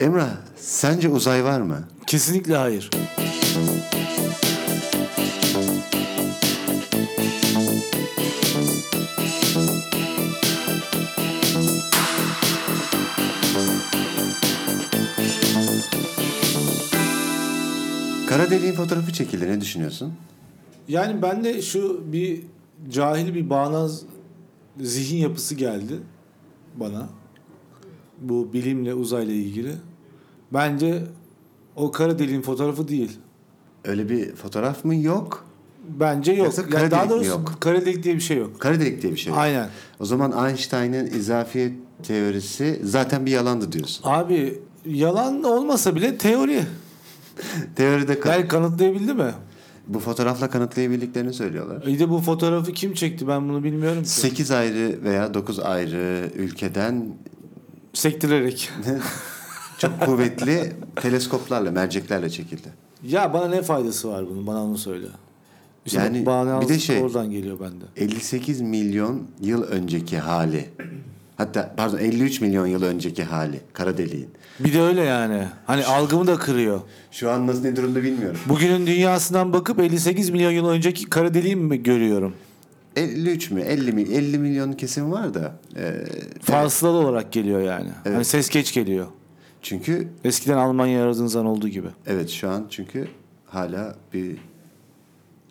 Emrah 0.00 0.30
sence 0.56 1.08
uzay 1.08 1.44
var 1.44 1.60
mı? 1.60 1.84
Kesinlikle 2.06 2.56
hayır. 2.56 2.90
Kara 18.28 18.50
deliğin 18.50 18.74
fotoğrafı 18.74 19.12
çekildi. 19.12 19.48
Ne 19.48 19.60
düşünüyorsun? 19.60 20.14
Yani 20.88 21.22
ben 21.22 21.44
de 21.44 21.62
şu 21.62 22.12
bir 22.12 22.42
cahil 22.90 23.34
bir 23.34 23.50
bağnaz 23.50 24.02
zihin 24.80 25.16
yapısı 25.16 25.54
geldi 25.54 25.94
bana. 26.76 27.08
Bu 28.20 28.52
bilimle 28.52 28.94
uzayla 28.94 29.34
ilgili. 29.34 29.72
Bence 30.52 31.02
o 31.76 31.90
kara 31.92 32.18
deliğin 32.18 32.42
fotoğrafı 32.42 32.88
değil. 32.88 33.18
Öyle 33.84 34.08
bir 34.08 34.34
fotoğraf 34.34 34.84
mı? 34.84 34.94
Yok. 34.96 35.46
Bence 36.00 36.32
yok. 36.32 36.44
Yoksa 36.46 36.62
Yani 36.62 36.70
kara 36.70 36.90
daha 36.90 37.00
delik 37.00 37.10
mi 37.10 37.16
doğrusu 37.16 37.30
yok? 37.30 37.56
kara 37.60 37.80
delik 37.86 38.02
diye 38.04 38.14
bir 38.14 38.20
şey 38.20 38.36
yok. 38.36 38.60
Kara 38.60 38.80
delik 38.80 39.02
diye 39.02 39.12
bir 39.12 39.18
şey 39.18 39.30
yok. 39.30 39.38
Aynen. 39.40 39.68
O 40.00 40.04
zaman 40.04 40.48
Einstein'ın 40.48 41.06
izafiyet 41.06 41.72
teorisi 42.02 42.80
zaten 42.84 43.26
bir 43.26 43.30
yalandı 43.30 43.72
diyorsun. 43.72 44.02
Abi 44.08 44.58
yalan 44.86 45.42
olmasa 45.42 45.94
bile 45.96 46.18
teori. 46.18 46.62
Teoride 47.76 48.20
kan- 48.20 48.32
Belki 48.32 48.48
kanıtlayabildi 48.48 49.14
mi? 49.14 49.32
bu 49.88 49.98
fotoğrafla 49.98 50.50
kanıtlayabildiklerini 50.50 51.32
söylüyorlar. 51.32 51.82
İyi 51.86 51.98
de 51.98 52.10
bu 52.10 52.18
fotoğrafı 52.20 52.72
kim 52.72 52.94
çekti 52.94 53.28
ben 53.28 53.48
bunu 53.48 53.64
bilmiyorum 53.64 54.02
ki. 54.02 54.08
8 54.10 54.50
ayrı 54.50 54.98
veya 55.04 55.34
9 55.34 55.58
ayrı 55.60 56.30
ülkeden 56.36 57.08
Sektirerek. 57.96 58.70
çok 59.78 60.00
kuvvetli 60.00 60.72
teleskoplarla, 60.96 61.70
merceklerle 61.70 62.30
çekildi. 62.30 62.68
ya 63.02 63.32
bana 63.32 63.48
ne 63.48 63.62
faydası 63.62 64.08
var 64.08 64.30
bunun? 64.30 64.46
Bana 64.46 64.64
onu 64.64 64.78
söyle. 64.78 65.06
İşte 65.86 65.98
Yani 65.98 66.26
bir 66.62 66.68
de 66.68 66.78
şey- 66.78 67.02
oradan 67.02 67.30
geliyor 67.30 67.60
bende. 67.60 67.84
58 67.96 68.60
milyon 68.60 69.22
yıl 69.40 69.62
önceki 69.62 70.18
hali. 70.18 70.68
Hatta 71.36 71.74
pardon 71.76 71.98
53 71.98 72.40
milyon 72.40 72.66
yıl 72.66 72.82
önceki 72.82 73.24
hali 73.24 73.60
kara 73.72 73.98
deliğin. 73.98 74.28
Bir 74.60 74.72
de 74.74 74.82
öyle 74.82 75.00
yani. 75.00 75.48
Hani 75.66 75.84
algımı 75.84 76.26
da 76.26 76.36
kırıyor. 76.36 76.80
Şu 77.10 77.30
an 77.30 77.46
nasıl 77.46 77.62
ne 77.62 77.76
durumda 77.76 78.02
bilmiyorum. 78.02 78.40
Bugünün 78.48 78.86
dünyasından 78.86 79.52
bakıp 79.52 79.80
58 79.80 80.30
milyon 80.30 80.50
yıl 80.50 80.68
önceki 80.68 81.04
kara 81.04 81.34
deliği 81.34 81.56
mi 81.56 81.82
görüyorum? 81.82 82.34
53 82.96 83.50
mü 83.50 83.60
50 83.60 83.92
mi 83.92 84.02
50 84.02 84.38
milyon 84.38 84.72
kesim 84.72 85.12
var 85.12 85.34
da. 85.34 85.52
e, 85.76 86.04
Fasılalı 86.42 86.96
olarak 86.96 87.32
geliyor 87.32 87.60
yani. 87.60 87.88
Hani 88.04 88.24
ses 88.24 88.48
geç 88.48 88.72
geliyor. 88.74 89.06
çünkü 89.62 90.08
Eskiden 90.24 90.56
Almanya 90.56 91.04
aradığın 91.04 91.26
zaman 91.26 91.46
olduğu 91.52 91.68
gibi. 91.68 91.88
evet 92.06 92.30
şu 92.30 92.50
an 92.50 92.66
çünkü 92.70 93.08
hala 93.46 93.94
bir 94.14 94.36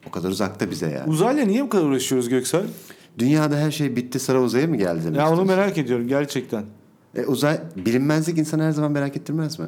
o 0.08 0.12
kadar 0.12 0.30
uzakta 0.30 0.72
bize 0.72 0.90
yani. 0.90 1.10
Uzayla 1.10 1.46
niye 1.46 1.64
bu 1.64 1.70
kadar 1.70 1.84
uğraşıyoruz 1.84 2.30
Göksel? 2.30 2.64
Dünyada 3.20 3.58
her 3.58 3.72
şey 3.72 3.96
bitti 3.96 4.20
sıra 4.20 4.42
uzaya 4.42 4.68
mı 4.68 4.76
geldi? 4.78 5.18
Ya 5.18 5.32
onu 5.32 5.46
merak 5.46 5.78
ediyorum 5.78 6.08
gerçekten. 6.08 6.64
E, 7.16 7.26
uzay 7.26 7.60
bilinmezlik 7.76 8.38
insanı 8.38 8.64
her 8.64 8.72
zaman 8.72 8.92
merak 8.92 9.18
ettirmez 9.18 9.60
mi? 9.60 9.66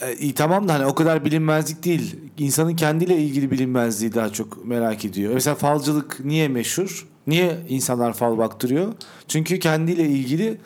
E, 0.00 0.16
iyi, 0.16 0.34
tamam 0.34 0.68
da 0.68 0.74
hani 0.74 0.86
o 0.86 0.94
kadar 0.94 1.24
bilinmezlik 1.24 1.84
değil. 1.84 2.16
İnsanın 2.38 2.76
kendiyle 2.76 3.18
ilgili 3.18 3.50
bilinmezliği 3.50 4.14
daha 4.14 4.32
çok 4.32 4.64
merak 4.66 5.04
ediyor. 5.04 5.34
Mesela 5.34 5.54
falcılık 5.54 6.24
niye 6.24 6.48
meşhur? 6.48 7.06
Niye 7.26 7.58
insanlar 7.68 8.12
fal 8.12 8.38
baktırıyor? 8.38 8.92
Çünkü 9.28 9.58
kendiyle 9.58 10.08
ilgili 10.08 10.58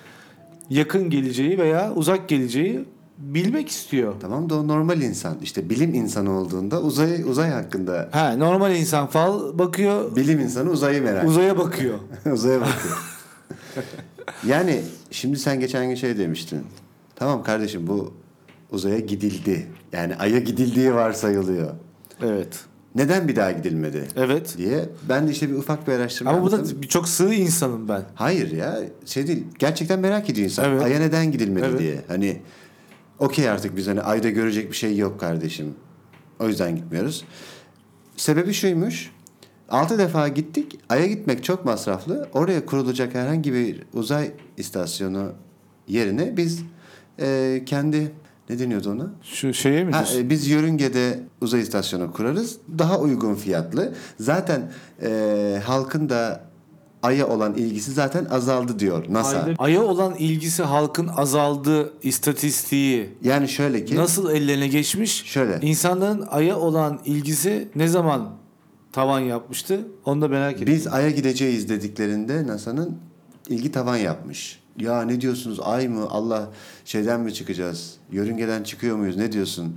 yakın 0.70 1.10
geleceği 1.10 1.58
veya 1.58 1.92
uzak 1.94 2.28
geleceği 2.28 2.84
bilmek 3.18 3.68
istiyor. 3.68 4.14
Tamam 4.20 4.50
da 4.50 4.54
o 4.54 4.68
normal 4.68 5.02
insan. 5.02 5.36
İşte 5.42 5.70
bilim 5.70 5.94
insanı 5.94 6.38
olduğunda 6.38 6.80
uzay 6.82 7.22
uzay 7.22 7.50
hakkında 7.50 8.08
Ha, 8.12 8.36
normal 8.36 8.76
insan 8.76 9.06
fal 9.06 9.58
bakıyor, 9.58 10.16
bilim 10.16 10.40
insanı 10.40 10.70
uzayı 10.70 11.02
merak 11.02 11.28
uzaya 11.28 11.58
bakıyor. 11.58 11.98
uzaya 12.32 12.60
bakıyor. 12.60 12.98
yani 14.46 14.80
şimdi 15.10 15.38
sen 15.38 15.60
geçen 15.60 15.88
gün 15.88 15.94
şey 15.94 16.18
demiştin. 16.18 16.62
Tamam 17.16 17.42
kardeşim 17.42 17.86
bu 17.86 18.14
uzaya 18.70 18.98
gidildi. 18.98 19.66
Yani 19.92 20.16
aya 20.16 20.38
gidildiği 20.38 20.94
varsayılıyor. 20.94 21.70
Evet. 22.22 22.64
Neden 22.94 23.28
bir 23.28 23.36
daha 23.36 23.52
gidilmedi 23.52 24.08
Evet. 24.16 24.54
diye. 24.58 24.88
Ben 25.08 25.28
de 25.28 25.32
işte 25.32 25.50
bir 25.50 25.54
ufak 25.54 25.88
bir 25.88 25.92
araştırma 25.92 26.30
Ama 26.30 26.42
bu 26.42 26.52
da 26.52 26.88
çok 26.88 27.08
sığ 27.08 27.34
insanım 27.34 27.88
ben. 27.88 28.02
Hayır 28.14 28.52
ya 28.52 28.78
şey 29.04 29.26
değil. 29.26 29.44
Gerçekten 29.58 30.00
merak 30.00 30.30
ediyor 30.30 30.44
insan. 30.44 30.64
Evet. 30.70 30.82
Aya 30.82 30.98
neden 30.98 31.32
gidilmedi 31.32 31.66
Evet. 31.70 31.78
diye. 31.78 32.00
Hani 32.08 32.40
okey 33.18 33.50
artık 33.50 33.76
biz 33.76 33.86
hani 33.86 34.00
ayda 34.02 34.30
görecek 34.30 34.70
bir 34.70 34.76
şey 34.76 34.96
yok 34.96 35.20
kardeşim. 35.20 35.74
O 36.40 36.48
yüzden 36.48 36.76
gitmiyoruz. 36.76 37.24
Sebebi 38.16 38.52
şuymuş. 38.54 39.10
Altı 39.68 39.98
defa 39.98 40.28
gittik. 40.28 40.78
Ay'a 40.88 41.06
gitmek 41.06 41.44
çok 41.44 41.64
masraflı. 41.64 42.28
Oraya 42.32 42.66
kurulacak 42.66 43.14
herhangi 43.14 43.52
bir 43.52 43.82
uzay 43.94 44.30
istasyonu 44.56 45.32
yerine 45.88 46.36
biz 46.36 46.60
e, 47.20 47.62
kendi 47.66 48.12
ne 48.50 48.58
deniyordu 48.58 48.90
ona? 48.90 49.10
Şu 49.22 49.54
şeye 49.54 49.84
mi 49.84 49.92
Ha, 49.92 50.04
e, 50.16 50.30
biz 50.30 50.48
yörüngede 50.48 51.20
uzay 51.40 51.60
istasyonu 51.60 52.12
kurarız. 52.12 52.56
Daha 52.78 52.98
uygun 52.98 53.34
fiyatlı. 53.34 53.94
Zaten 54.20 54.72
e, 55.02 55.60
halkın 55.64 56.08
da 56.08 56.50
Ay'a 57.02 57.26
olan 57.28 57.54
ilgisi 57.54 57.92
zaten 57.92 58.24
azaldı 58.24 58.78
diyor 58.78 59.04
NASA. 59.08 59.48
Ay'a 59.58 59.82
olan 59.82 60.14
ilgisi 60.14 60.62
halkın 60.62 61.08
azaldığı 61.08 61.92
istatistiği 62.02 63.08
Yani 63.22 63.48
şöyle 63.48 63.84
ki 63.84 63.96
nasıl 63.96 64.30
ellerine 64.30 64.68
geçmiş? 64.68 65.24
Şöyle. 65.24 65.58
İnsanların 65.62 66.26
Ay'a 66.30 66.56
olan 66.58 67.00
ilgisi 67.04 67.68
ne 67.74 67.88
zaman 67.88 68.30
tavan 68.92 69.20
yapmıştı? 69.20 69.80
Onu 70.04 70.20
da 70.20 70.28
merak 70.28 70.54
ediyorum. 70.54 70.74
biz 70.74 70.86
Ay'a 70.86 71.10
gideceğiz 71.10 71.68
dediklerinde 71.68 72.46
NASA'nın 72.46 72.98
ilgi 73.48 73.72
tavan 73.72 73.96
yapmış. 73.96 74.60
Ya 74.80 75.02
ne 75.02 75.20
diyorsunuz 75.20 75.60
Ay 75.62 75.88
mı 75.88 76.06
Allah 76.10 76.50
şeyden 76.84 77.20
mi 77.20 77.34
çıkacağız? 77.34 77.94
Yörüngeden 78.12 78.62
çıkıyor 78.62 78.96
muyuz? 78.96 79.16
Ne 79.16 79.32
diyorsun? 79.32 79.76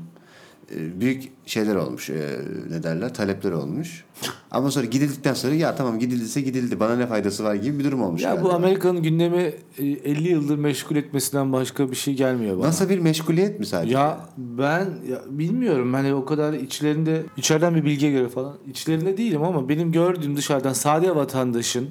E, 0.75 0.99
büyük 1.01 1.23
şeyler 1.45 1.75
olmuş. 1.75 2.09
e, 2.09 2.39
ne 2.69 2.83
derler? 2.83 3.13
Talepler 3.13 3.51
olmuş. 3.51 4.05
Ama 4.51 4.71
sonra 4.71 4.85
gidildikten 4.85 5.33
sonra 5.33 5.53
ya 5.55 5.75
tamam 5.75 5.99
gidildiyse 5.99 6.41
gidildi. 6.41 6.79
Bana 6.79 6.95
ne 6.95 7.07
faydası 7.07 7.43
var 7.43 7.55
gibi 7.55 7.79
bir 7.79 7.83
durum 7.83 8.01
olmuş. 8.01 8.21
Ya 8.21 8.29
galiba. 8.29 8.45
bu 8.49 8.53
Amerika'nın 8.53 9.03
gündemi 9.03 9.53
e, 9.77 9.85
50 9.85 10.29
yıldır 10.29 10.57
meşgul 10.57 10.95
etmesinden 10.95 11.53
başka 11.53 11.91
bir 11.91 11.95
şey 11.95 12.13
gelmiyor 12.13 12.57
bana. 12.57 12.67
NASA 12.67 12.89
bir 12.89 12.99
meşguliyet 12.99 13.59
mi 13.59 13.65
sadece? 13.65 13.93
Ya 13.93 14.19
ben 14.37 14.85
ya 15.09 15.21
bilmiyorum 15.29 15.93
hani 15.93 16.13
o 16.13 16.25
kadar 16.25 16.53
içlerinde 16.53 17.23
içeriden 17.37 17.75
bir 17.75 17.85
bilgiye 17.85 18.11
göre 18.11 18.29
falan 18.29 18.57
içlerinde 18.69 19.17
değilim 19.17 19.43
ama 19.43 19.69
benim 19.69 19.91
gördüğüm 19.91 20.37
dışarıdan 20.37 20.73
sade 20.73 21.15
vatandaşın 21.15 21.89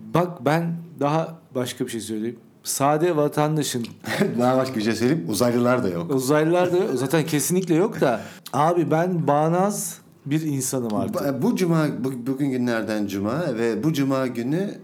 bak 0.00 0.44
ben 0.44 0.76
daha 1.00 1.38
başka 1.54 1.84
bir 1.84 1.90
şey 1.90 2.00
söyleyeyim. 2.00 2.38
Sade 2.62 3.16
vatandaşın 3.16 3.86
Daha 4.38 4.56
başka 4.56 4.76
bir 4.76 4.82
şey 4.82 4.92
söyleyeyim. 4.92 5.24
Uzaylılar 5.28 5.84
da 5.84 5.88
yok. 5.88 6.14
uzaylılar 6.14 6.72
da 6.72 6.96
zaten 6.96 7.26
kesinlikle 7.26 7.74
yok 7.74 8.00
da 8.00 8.20
abi 8.52 8.90
ben 8.90 9.26
bağnaz 9.26 9.98
bir 10.26 10.42
insanım 10.42 10.94
artık. 10.94 11.42
Bu, 11.42 11.50
bu 11.52 11.56
cuma 11.56 11.86
bu- 12.04 12.26
bugün 12.26 12.50
günlerden 12.50 13.06
cuma 13.06 13.40
ve 13.58 13.84
bu 13.84 13.92
cuma 13.92 14.26
günü 14.26 14.74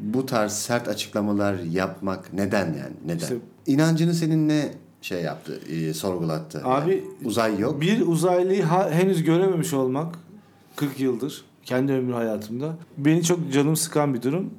bu 0.00 0.26
tarz 0.26 0.52
sert 0.52 0.88
açıklamalar 0.88 1.54
yapmak 1.58 2.32
neden 2.32 2.66
yani 2.66 2.92
neden? 3.06 3.16
İşte- 3.16 3.36
İnancını 3.66 4.14
senin 4.14 4.48
ne 4.48 4.68
şey 5.02 5.22
yaptı, 5.22 5.60
e, 5.70 5.94
sorgulattı? 5.94 6.62
Abi, 6.64 6.90
Yani 6.90 7.02
uzay 7.24 7.58
yok. 7.58 7.80
Bir 7.80 8.06
uzaylıyı 8.06 8.62
ha- 8.62 8.90
henüz 8.90 9.22
görememiş 9.24 9.72
olmak 9.72 10.14
40 10.76 11.00
yıldır 11.00 11.44
kendi 11.64 11.92
ömrü 11.92 12.12
hayatımda 12.12 12.76
beni 12.98 13.22
çok 13.22 13.52
canım 13.52 13.76
sıkan 13.76 14.14
bir 14.14 14.22
durum. 14.22 14.50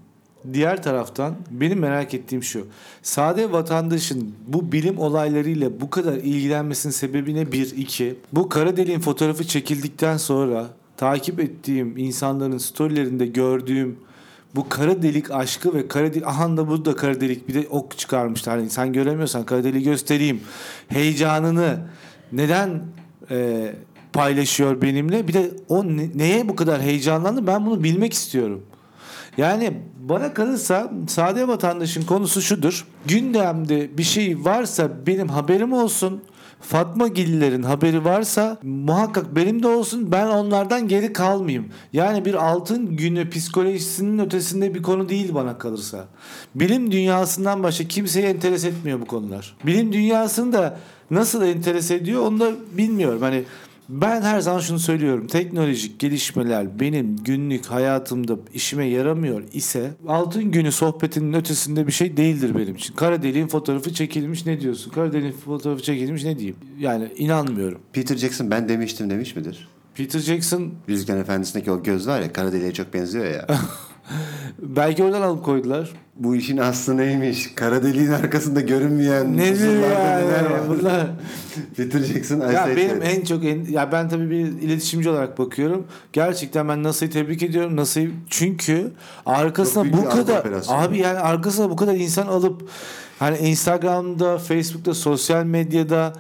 Diğer 0.53 0.83
taraftan 0.83 1.35
benim 1.51 1.79
merak 1.79 2.13
ettiğim 2.13 2.43
şu. 2.43 2.67
Sade 3.01 3.51
vatandaşın 3.51 4.35
bu 4.47 4.71
bilim 4.71 4.97
olaylarıyla 4.97 5.81
bu 5.81 5.89
kadar 5.89 6.13
ilgilenmesinin 6.13 6.93
sebebi 6.93 7.35
ne? 7.35 7.51
Bir, 7.51 7.77
iki. 7.77 8.15
Bu 8.33 8.49
kara 8.49 8.77
deliğin 8.77 8.99
fotoğrafı 8.99 9.43
çekildikten 9.43 10.17
sonra 10.17 10.67
takip 10.97 11.39
ettiğim 11.39 11.97
insanların 11.97 12.57
storylerinde 12.57 13.25
gördüğüm 13.25 13.97
bu 14.55 14.69
kara 14.69 15.01
delik 15.01 15.31
aşkı 15.31 15.73
ve 15.73 15.87
kara 15.87 16.13
delik 16.13 16.27
aha 16.27 16.57
da 16.57 16.67
burada 16.67 16.95
kara 16.95 17.21
delik 17.21 17.47
bir 17.47 17.53
de 17.53 17.67
ok 17.69 17.97
çıkarmışlar. 17.97 18.57
Hani 18.57 18.69
sen 18.69 18.93
göremiyorsan 18.93 19.45
kara 19.45 19.63
deliği 19.63 19.83
göstereyim. 19.83 20.41
Heyecanını 20.87 21.77
neden 22.31 22.81
e, 23.31 23.73
paylaşıyor 24.13 24.81
benimle? 24.81 25.27
Bir 25.27 25.33
de 25.33 25.51
o 25.69 25.85
ne- 25.85 26.09
neye 26.15 26.49
bu 26.49 26.55
kadar 26.55 26.81
heyecanlandı 26.81 27.47
ben 27.47 27.65
bunu 27.65 27.83
bilmek 27.83 28.13
istiyorum. 28.13 28.61
Yani 29.37 29.73
bana 29.99 30.33
kalırsa 30.33 30.91
sade 31.07 31.47
vatandaşın 31.47 32.03
konusu 32.03 32.41
şudur. 32.41 32.85
Gündemde 33.07 33.97
bir 33.97 34.03
şey 34.03 34.45
varsa 34.45 34.91
benim 35.07 35.27
haberim 35.27 35.73
olsun. 35.73 36.21
Fatma 36.61 37.07
Gillilerin 37.07 37.63
haberi 37.63 38.05
varsa 38.05 38.57
muhakkak 38.63 39.35
benim 39.35 39.63
de 39.63 39.67
olsun 39.67 40.11
ben 40.11 40.27
onlardan 40.27 40.87
geri 40.87 41.13
kalmayayım. 41.13 41.67
Yani 41.93 42.25
bir 42.25 42.33
altın 42.33 42.97
günü 42.97 43.29
psikolojisinin 43.29 44.19
ötesinde 44.19 44.75
bir 44.75 44.83
konu 44.83 45.09
değil 45.09 45.33
bana 45.33 45.57
kalırsa. 45.57 46.05
Bilim 46.55 46.91
dünyasından 46.91 47.63
başka 47.63 47.83
kimseyi 47.83 48.25
enteres 48.25 48.65
etmiyor 48.65 49.01
bu 49.01 49.05
konular. 49.05 49.55
Bilim 49.65 49.93
dünyasını 49.93 50.53
da 50.53 50.79
nasıl 51.11 51.43
enteres 51.43 51.91
ediyor 51.91 52.25
onu 52.25 52.39
da 52.39 52.51
bilmiyorum. 52.77 53.21
Hani 53.21 53.43
ben 53.89 54.21
her 54.21 54.39
zaman 54.39 54.59
şunu 54.59 54.79
söylüyorum. 54.79 55.27
Teknolojik 55.27 55.99
gelişmeler 55.99 56.79
benim 56.79 57.15
günlük 57.15 57.65
hayatımda 57.65 58.37
işime 58.53 58.85
yaramıyor 58.85 59.43
ise 59.53 59.91
altın 60.07 60.43
günü 60.43 60.71
sohbetinin 60.71 61.33
ötesinde 61.33 61.87
bir 61.87 61.91
şey 61.91 62.17
değildir 62.17 62.55
benim 62.57 62.75
için. 62.75 62.95
Kara 62.95 63.23
deliğin 63.23 63.47
fotoğrafı 63.47 63.93
çekilmiş 63.93 64.45
ne 64.45 64.61
diyorsun? 64.61 64.91
Kara 64.91 65.13
deliğin 65.13 65.31
fotoğrafı 65.31 65.83
çekilmiş 65.83 66.23
ne 66.23 66.37
diyeyim? 66.37 66.57
Yani 66.79 67.11
inanmıyorum. 67.17 67.79
Peter 67.93 68.17
Jackson 68.17 68.51
ben 68.51 68.69
demiştim 68.69 69.09
demiş 69.09 69.35
midir? 69.35 69.67
Peter 69.95 70.19
Jackson 70.19 70.73
Yüzüklerin 70.87 71.21
Efendisi'ndeki 71.21 71.71
o 71.71 71.83
göz 71.83 72.07
var 72.07 72.21
ya 72.21 72.33
kara 72.33 72.51
deliğe 72.51 72.73
çok 72.73 72.93
benziyor 72.93 73.25
ya. 73.25 73.47
belki 74.59 75.03
oradan 75.03 75.21
alıp 75.21 75.45
koydular. 75.45 75.93
Bu 76.15 76.35
işin 76.35 76.57
aslı 76.57 76.97
neymiş? 76.97 77.55
Kara 77.55 77.83
deliğin 77.83 78.11
arkasında 78.11 78.61
görünmeyen 78.61 79.37
Ne 79.37 79.53
neler 79.53 80.45
var? 80.45 80.61
Bunlar... 80.69 81.07
Peter 81.77 81.99
Jackson 81.99 82.39
Ya 82.39 82.67
benim 82.77 83.01
en 83.01 83.23
çok 83.23 83.45
en, 83.45 83.65
ya 83.65 83.91
ben 83.91 84.09
tabii 84.09 84.29
bir 84.29 84.45
iletişimci 84.45 85.09
olarak 85.09 85.39
bakıyorum. 85.39 85.87
Gerçekten 86.13 86.69
ben 86.69 86.83
NASA'yı 86.83 87.11
tebrik 87.11 87.43
ediyorum. 87.43 87.75
NASA'yı 87.75 88.11
çünkü 88.29 88.91
arkasına 89.25 89.93
bu 89.93 90.09
kadar 90.09 90.45
abi 90.67 90.97
yani 90.97 91.19
arkasına 91.19 91.69
bu 91.69 91.75
kadar 91.75 91.95
insan 91.95 92.27
alıp 92.27 92.69
hani 93.19 93.37
Instagram'da, 93.37 94.37
Facebook'ta, 94.37 94.93
sosyal 94.93 95.43
medyada 95.45 96.13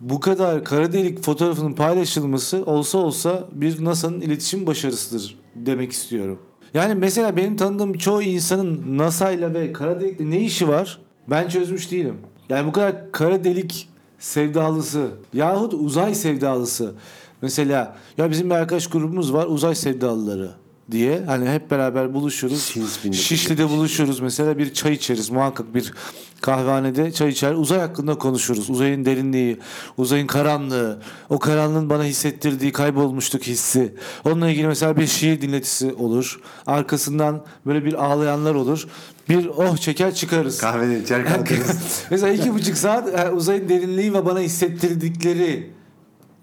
bu 0.00 0.20
kadar 0.20 0.64
kara 0.64 0.92
delik 0.92 1.22
fotoğrafının 1.22 1.72
paylaşılması 1.72 2.64
olsa 2.64 2.98
olsa 2.98 3.44
bir 3.52 3.84
NASA'nın 3.84 4.20
iletişim 4.20 4.66
başarısıdır 4.66 5.38
demek 5.54 5.92
istiyorum. 5.92 6.38
Yani 6.74 6.94
mesela 6.94 7.36
benim 7.36 7.56
tanıdığım 7.56 7.92
çoğu 7.92 8.22
insanın 8.22 8.98
NASA 8.98 9.30
ile 9.30 9.54
ve 9.54 9.72
kara 9.72 10.00
delikle 10.00 10.30
ne 10.30 10.40
işi 10.40 10.68
var? 10.68 10.98
Ben 11.30 11.48
çözmüş 11.48 11.90
değilim. 11.90 12.16
Yani 12.48 12.66
bu 12.66 12.72
kadar 12.72 13.12
kara 13.12 13.44
delik 13.44 13.88
sevdalısı 14.18 15.10
yahut 15.32 15.74
uzay 15.74 16.14
sevdalısı. 16.14 16.94
Mesela 17.42 17.96
ya 18.18 18.30
bizim 18.30 18.50
bir 18.50 18.54
arkadaş 18.54 18.86
grubumuz 18.86 19.32
var 19.32 19.46
uzay 19.46 19.74
sevdalıları 19.74 20.50
diye. 20.92 21.22
Hani 21.26 21.50
hep 21.50 21.70
beraber 21.70 22.14
buluşuruz. 22.14 22.62
Since 22.62 22.86
1970. 23.04 23.26
Şişli'de 23.26 23.68
buluşuruz 23.68 24.20
mesela 24.20 24.58
bir 24.58 24.74
çay 24.74 24.92
içeriz 24.92 25.30
muhakkak 25.30 25.74
bir 25.74 25.92
kahvehanede 26.40 27.12
çay 27.12 27.28
içer 27.28 27.54
uzay 27.54 27.78
hakkında 27.78 28.14
konuşuruz. 28.18 28.70
Uzayın 28.70 29.04
derinliği, 29.04 29.58
uzayın 29.96 30.26
karanlığı, 30.26 31.02
o 31.28 31.38
karanlığın 31.38 31.90
bana 31.90 32.04
hissettirdiği 32.04 32.72
kaybolmuşluk 32.72 33.42
hissi. 33.42 33.94
Onunla 34.24 34.50
ilgili 34.50 34.66
mesela 34.66 34.96
bir 34.96 35.06
şiir 35.06 35.40
dinletisi 35.40 35.92
olur. 35.92 36.40
Arkasından 36.66 37.44
böyle 37.66 37.84
bir 37.84 38.04
ağlayanlar 38.04 38.54
olur. 38.54 38.88
Bir 39.28 39.46
oh 39.46 39.76
çeker 39.76 40.14
çıkarız. 40.14 40.58
Kahveden 40.58 41.02
içer 41.02 41.24
kalkarız. 41.24 42.04
Mesela 42.10 42.32
iki 42.32 42.54
buçuk 42.54 42.76
saat 42.76 43.20
e, 43.20 43.30
uzayın 43.30 43.68
derinliği 43.68 44.14
ve 44.14 44.26
bana 44.26 44.40
hissettirdikleri 44.40 45.70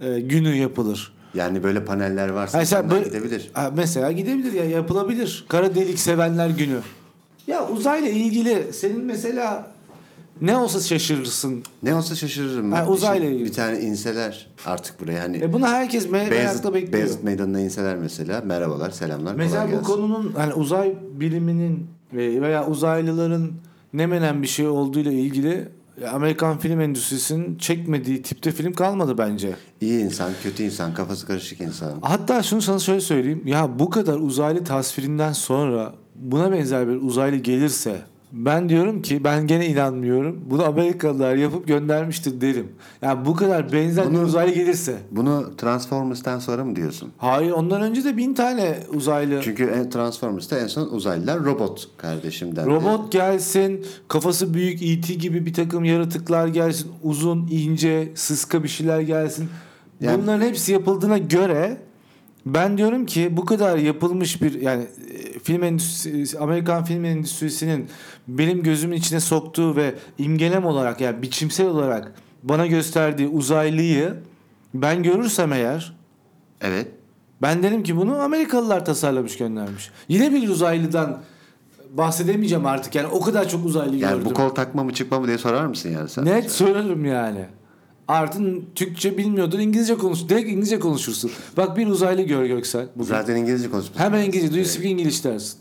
e, 0.01 0.19
günü 0.19 0.55
yapılır. 0.55 1.16
Yani 1.37 1.63
böyle 1.63 1.85
paneller 1.85 2.29
varsa 2.29 2.61
insanlar 2.61 2.89
böyle- 2.91 3.05
gidebilir. 3.05 3.51
Mesela 3.75 4.11
gidebilir 4.11 4.53
ya 4.53 4.65
yapılabilir. 4.65 5.45
Kara 5.49 5.75
delik 5.75 5.99
sevenler 5.99 6.49
günü. 6.49 6.79
Ya 7.47 7.69
uzayla 7.69 8.09
ilgili 8.09 8.73
senin 8.73 9.05
mesela 9.05 9.67
ne 10.41 10.57
olsa 10.57 10.79
şaşırırsın. 10.79 11.63
Ne 11.83 11.95
olsa 11.95 12.15
şaşırırım. 12.15 12.71
Ha, 12.71 12.87
uzayla 12.87 13.29
ilgili. 13.29 13.45
Bir 13.45 13.53
tane 13.53 13.79
inseler 13.79 14.47
artık 14.65 15.01
buraya 15.01 15.23
hani 15.23 15.37
E 15.37 15.53
bunu 15.53 15.67
herkes 15.67 16.05
me- 16.05 16.11
merakla 16.11 16.31
Beyazıt, 16.31 16.65
bekliyor. 16.73 16.93
Beyazıt 16.93 17.23
Meydanı'na 17.23 17.59
inseler 17.59 17.95
mesela. 17.97 18.41
Merhabalar, 18.41 18.91
selamlar. 18.91 19.35
Mesela 19.35 19.67
bu 19.71 19.83
konunun 19.83 20.33
hani 20.37 20.53
uzay 20.53 20.95
biliminin 21.13 21.87
ve- 22.13 22.41
veya 22.41 22.67
uzaylıların 22.67 23.51
ne 23.93 24.05
menen 24.07 24.41
bir 24.41 24.47
şey 24.47 24.67
olduğuyla 24.67 25.11
ilgili 25.11 25.67
Amerikan 26.05 26.57
film 26.57 26.81
endüstrisinin 26.81 27.57
çekmediği 27.57 28.21
tipte 28.21 28.51
film 28.51 28.73
kalmadı 28.73 29.17
bence. 29.17 29.55
İyi 29.81 30.01
insan, 30.03 30.31
kötü 30.43 30.63
insan, 30.63 30.93
kafası 30.93 31.27
karışık 31.27 31.61
insan. 31.61 31.93
Hatta 32.01 32.43
şunu 32.43 32.61
sana 32.61 32.79
şöyle 32.79 33.01
söyleyeyim. 33.01 33.41
Ya 33.45 33.79
bu 33.79 33.89
kadar 33.89 34.17
uzaylı 34.19 34.63
tasvirinden 34.63 35.33
sonra 35.33 35.93
buna 36.15 36.51
benzer 36.51 36.87
bir 36.87 36.95
uzaylı 36.95 37.35
gelirse 37.35 38.01
ben 38.31 38.69
diyorum 38.69 39.01
ki 39.01 39.23
ben 39.23 39.47
gene 39.47 39.67
inanmıyorum. 39.67 40.39
Bunu 40.49 40.63
Amerikalılar 40.65 41.35
yapıp 41.35 41.67
göndermiştir 41.67 42.41
derim. 42.41 42.67
Ya 43.01 43.25
bu 43.25 43.35
kadar 43.35 43.71
benzer 43.71 44.09
bir 44.09 44.15
Bunu- 44.15 44.23
uzaylı 44.23 44.53
gelirse. 44.53 44.95
Bunu 45.11 45.55
Transformers'tan 45.57 46.39
sonra 46.39 46.65
mı 46.65 46.75
diyorsun? 46.75 47.11
Hayır 47.17 47.51
ondan 47.51 47.81
önce 47.81 48.03
de 48.03 48.17
bin 48.17 48.33
tane 48.33 48.77
uzaylı. 48.95 49.41
Çünkü 49.43 49.89
Transformers'ta 49.93 50.59
en 50.59 50.67
son 50.67 50.87
uzaylılar 50.87 51.43
robot 51.45 51.87
kardeşimden. 51.97 52.65
Robot 52.65 53.11
gelsin, 53.11 53.85
kafası 54.07 54.53
büyük 54.53 54.81
E.T. 54.81 55.13
gibi 55.13 55.45
bir 55.45 55.53
takım 55.53 55.83
yaratıklar 55.83 56.47
gelsin, 56.47 56.91
uzun, 57.03 57.47
ince, 57.51 58.11
sıska 58.15 58.63
bir 58.63 58.67
şeyler 58.69 58.99
gelsin. 59.01 59.49
Yani- 60.01 60.21
Bunların 60.23 60.45
hepsi 60.45 60.71
yapıldığına 60.71 61.17
göre 61.17 61.77
ben 62.53 62.77
diyorum 62.77 63.05
ki 63.05 63.37
bu 63.37 63.45
kadar 63.45 63.77
yapılmış 63.77 64.41
bir 64.41 64.61
yani 64.61 64.83
e, 65.13 65.39
film 65.39 65.63
endüstrisi, 65.63 66.39
Amerikan 66.39 66.83
film 66.83 67.05
endüstrisinin 67.05 67.87
benim 68.27 68.63
gözümün 68.63 68.95
içine 68.97 69.19
soktuğu 69.19 69.75
ve 69.75 69.95
imgelem 70.17 70.65
olarak 70.65 71.01
yani 71.01 71.21
biçimsel 71.21 71.67
olarak 71.67 72.13
bana 72.43 72.67
gösterdiği 72.67 73.27
uzaylıyı 73.27 74.13
ben 74.73 75.03
görürsem 75.03 75.53
eğer 75.53 75.93
Evet. 76.61 76.87
ben 77.41 77.63
derim 77.63 77.83
ki 77.83 77.97
bunu 77.97 78.19
Amerikalılar 78.19 78.85
tasarlamış 78.85 79.37
göndermiş. 79.37 79.91
Yine 80.07 80.31
bir 80.31 80.49
uzaylıdan 80.49 81.21
bahsedemeyeceğim 81.93 82.65
artık. 82.65 82.95
Yani 82.95 83.07
o 83.07 83.21
kadar 83.21 83.49
çok 83.49 83.65
uzaylı 83.65 83.95
Yani 83.95 84.11
gördüm. 84.17 84.25
bu 84.29 84.33
kol 84.33 84.49
takma 84.49 84.83
mı 84.83 84.93
çıkma 84.93 85.19
mı 85.19 85.27
diye 85.27 85.37
sorar 85.37 85.65
mısın 85.65 85.89
yani 85.89 86.09
sen? 86.09 86.25
Net 86.25 86.51
sorarım 86.51 87.05
yani. 87.05 87.45
Artın 88.07 88.65
Türkçe 88.75 89.17
bilmiyordun 89.17 89.59
İngilizce 89.59 89.95
konuş. 89.97 90.29
Direkt 90.29 90.49
İngilizce 90.49 90.79
konuşursun. 90.79 91.31
Bak 91.57 91.77
bir 91.77 91.87
uzaylı 91.87 92.21
gör 92.21 92.45
Göksel. 92.45 92.87
Bugün. 92.95 93.09
Zaten 93.09 93.35
İngilizce 93.35 93.69
konuşmuş. 93.69 93.99
Hemen 93.99 94.23
İngilizce. 94.25 94.51
Do 94.53 94.57
you 94.57 94.65
speak 94.65 94.85
English 94.85 95.23
dersin. 95.23 95.59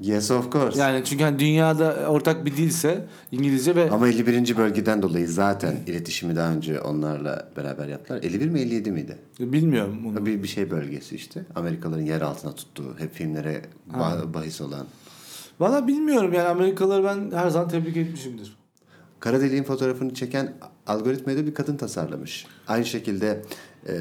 Yes 0.00 0.30
of 0.30 0.52
course. 0.52 0.80
Yani 0.80 1.04
çünkü 1.04 1.24
hani 1.24 1.38
dünyada 1.38 2.06
ortak 2.08 2.44
bir 2.46 2.56
dilse 2.56 3.06
İngilizce 3.32 3.76
ve 3.76 3.90
Ama 3.90 4.08
51. 4.08 4.56
bölgeden 4.56 5.02
dolayı 5.02 5.28
zaten 5.28 5.76
iletişimi 5.86 6.36
daha 6.36 6.52
önce 6.52 6.80
onlarla 6.80 7.48
beraber 7.56 7.88
yaptılar. 7.88 8.22
51 8.22 8.48
mi 8.48 8.60
57 8.60 8.90
miydi? 8.92 9.18
bilmiyorum 9.40 9.98
bunu. 10.04 10.26
Bir, 10.26 10.42
bir 10.42 10.48
şey 10.48 10.70
bölgesi 10.70 11.16
işte. 11.16 11.44
Amerikalıların 11.54 12.04
yer 12.04 12.20
altına 12.20 12.54
tuttuğu, 12.54 12.94
hep 12.98 13.14
filmlere 13.14 13.62
ba- 13.94 14.34
bahis 14.34 14.60
olan. 14.60 14.86
Valla 15.60 15.86
bilmiyorum 15.86 16.32
yani 16.32 16.48
Amerikalıları 16.48 17.04
ben 17.04 17.36
her 17.38 17.48
zaman 17.50 17.68
tebrik 17.68 17.96
etmişimdir. 17.96 18.56
Kara 19.24 19.40
deliğin 19.40 19.62
fotoğrafını 19.62 20.14
çeken 20.14 20.54
algoritmayı 20.86 21.38
da 21.38 21.46
bir 21.46 21.54
kadın 21.54 21.76
tasarlamış. 21.76 22.46
Aynı 22.68 22.84
şekilde 22.84 23.42
e, 23.88 23.94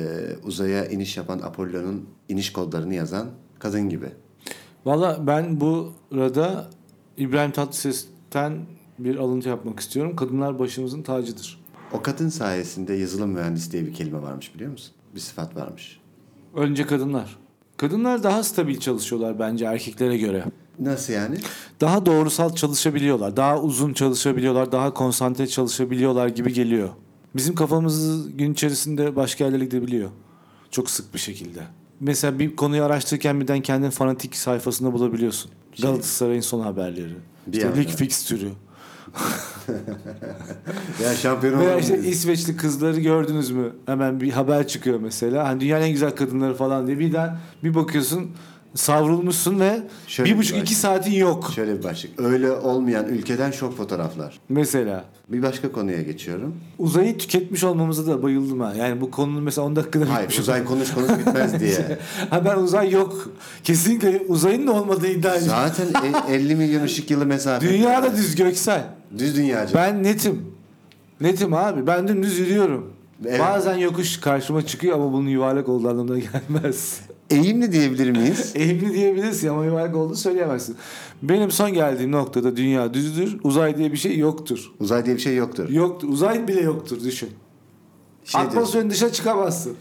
uzaya 0.44 0.86
iniş 0.86 1.18
yapan 1.18 1.40
Apollo'nun 1.40 2.10
iniş 2.30 2.54
kodlarını 2.54 2.94
yazan 2.94 3.28
kadın 3.60 3.90
gibi. 3.90 4.10
Valla 4.86 5.28
ben 5.28 5.62
burada 5.62 6.70
İbrahim 7.18 7.52
Tatlıses'ten 7.52 8.66
bir 9.00 9.16
alıntı 9.16 9.50
yapmak 9.50 9.80
istiyorum. 9.80 10.16
Kadınlar 10.16 10.60
başımızın 10.60 11.02
tacıdır. 11.02 11.64
O 11.94 12.02
kadın 12.02 12.30
sayesinde 12.30 12.94
yazılım 12.94 13.30
mühendisi 13.30 13.72
diye 13.72 13.86
bir 13.86 13.94
kelime 13.94 14.22
varmış 14.22 14.56
biliyor 14.56 14.72
musun? 14.72 14.94
Bir 15.16 15.20
sıfat 15.20 15.56
varmış. 15.56 16.00
Önce 16.56 16.86
kadınlar. 16.86 17.38
Kadınlar 17.78 18.24
daha 18.24 18.44
stabil 18.44 18.80
çalışıyorlar 18.80 19.40
bence 19.40 19.66
erkeklere 19.66 20.18
göre. 20.18 20.46
Nasıl 20.80 21.14
yani? 21.14 21.38
Daha 21.82 22.06
doğrusal 22.06 22.56
çalışabiliyorlar. 22.56 23.38
Daha 23.38 23.62
uzun 23.62 23.94
çalışabiliyorlar. 23.94 24.72
Daha 24.72 24.94
konsantre 24.94 25.48
çalışabiliyorlar 25.48 26.28
gibi 26.28 26.54
geliyor. 26.54 26.90
Bizim 27.36 27.56
kafamız 27.56 28.28
gün 28.38 28.54
içerisinde 28.54 29.16
başka 29.16 29.44
yerlere 29.46 29.66
gidebiliyor. 29.66 30.10
Çok 30.72 30.90
sık 30.90 31.14
bir 31.14 31.20
şekilde. 31.20 31.60
Mesela 32.00 32.40
bir 32.40 32.56
konuyu 32.56 32.84
araştırırken 32.84 33.42
birden 33.42 33.62
kendini 33.62 33.92
fanatik 33.92 34.36
sayfasında 34.36 34.94
bulabiliyorsun. 34.94 35.52
Şey- 35.74 35.86
Galatasaray'ın 35.90 36.42
son 36.42 36.60
haberleri. 36.60 37.16
Bir 37.48 37.58
İşte 37.58 37.76
lig 37.78 37.90
fikstürü. 37.90 38.50
Ya 41.04 41.16
şampiyon 41.16 41.60
Veya 41.60 41.78
işte 41.80 42.00
İsveçli 42.00 42.58
kızları 42.58 43.00
gördünüz 43.00 43.52
mü? 43.52 43.72
Hemen 43.86 44.22
bir 44.22 44.32
haber 44.32 44.68
çıkıyor 44.68 45.00
mesela. 45.00 45.48
Hani 45.48 45.60
dünyanın 45.60 45.84
en 45.84 45.92
güzel 45.92 46.16
kadınları 46.16 46.56
falan 46.56 46.88
diye. 46.88 47.00
Birden 47.00 47.38
bir 47.64 47.76
bakıyorsun 47.76 48.32
savrulmuşsun 48.76 49.60
ve 49.60 49.82
Şöyle 50.08 50.32
bir 50.32 50.38
buçuk 50.38 50.58
iki 50.58 50.76
saatin 50.76 51.12
yok. 51.12 51.52
Şöyle 51.56 51.78
bir 51.80 51.84
başlık. 51.84 52.20
Öyle 52.20 52.52
olmayan 52.52 53.08
ülkeden 53.08 53.52
şok 53.52 53.78
fotoğraflar. 53.78 54.40
Mesela. 54.50 55.06
Bir 55.30 55.44
başka 55.44 55.72
konuya 55.72 56.02
geçiyorum. 56.02 56.56
Uzayı 56.80 57.18
tüketmiş 57.18 57.64
olmamıza 57.64 58.08
da 58.08 58.24
bayıldım 58.24 58.60
ha. 58.60 58.74
Yani 58.78 59.02
bu 59.02 59.12
konunun 59.12 59.44
mesela 59.44 59.68
10 59.68 59.76
dakikada 59.76 60.14
Hayır 60.14 60.24
bitmiş 60.28 60.40
uzay 60.40 60.66
konuş 60.66 60.94
konuş 60.94 61.10
bitmez 61.10 61.60
diye. 61.60 62.00
Ha 62.30 62.46
ben 62.46 62.58
uzay 62.58 62.92
yok. 62.92 63.30
Kesinlikle 63.64 64.22
uzayın 64.28 64.68
da 64.68 64.72
olmadığı 64.72 65.08
iddia 65.08 65.36
ediyorum. 65.36 65.62
Zaten 65.68 65.88
e- 66.30 66.36
50 66.36 66.56
milyon 66.56 66.84
ışık 66.84 67.12
yılı 67.12 67.26
mesafe. 67.26 67.70
Dünya 67.70 68.04
da 68.04 68.16
düz 68.16 68.36
göksel. 68.36 68.84
Düz 69.18 69.36
dünyacı. 69.38 69.74
Ben 69.74 70.04
netim. 70.04 70.46
Netim 71.22 71.54
abi. 71.54 71.88
Ben 71.88 72.08
dümdüz 72.08 72.40
yürüyorum. 72.40 72.94
Evet. 73.26 73.40
Bazen 73.40 73.78
yokuş 73.78 74.20
karşıma 74.20 74.66
çıkıyor 74.66 74.96
ama 74.96 75.14
bunun 75.14 75.30
yuvarlak 75.30 75.70
olduğu 75.70 75.90
anlamına 75.90 76.20
gelmez. 76.20 77.00
Eğimli 77.30 77.72
diyebilir 77.72 78.12
miyiz? 78.12 78.52
Eğimli 78.56 78.94
diyebilirsin 78.94 79.48
ama 79.48 79.66
yuvarlak 79.66 79.96
olduğunu 79.96 80.16
söyleyemezsin. 80.16 80.76
Benim 81.24 81.52
son 81.52 81.74
geldiğim 81.74 82.12
noktada 82.12 82.56
dünya 82.58 82.94
düzdür. 82.94 83.38
Uzay 83.44 83.78
diye 83.78 83.92
bir 83.92 83.98
şey 83.98 84.18
yoktur. 84.18 84.72
Uzay 84.80 85.06
diye 85.06 85.16
bir 85.16 85.22
şey 85.22 85.36
yoktur. 85.36 85.70
Yoktur. 85.70 86.08
Uzay 86.10 86.48
bile 86.48 86.62
yoktur 86.62 87.04
düşün. 87.04 87.30
Şey 88.24 88.42
Atmosferin 88.42 88.90
dışına 88.90 89.12
çıkamazsın. 89.12 89.74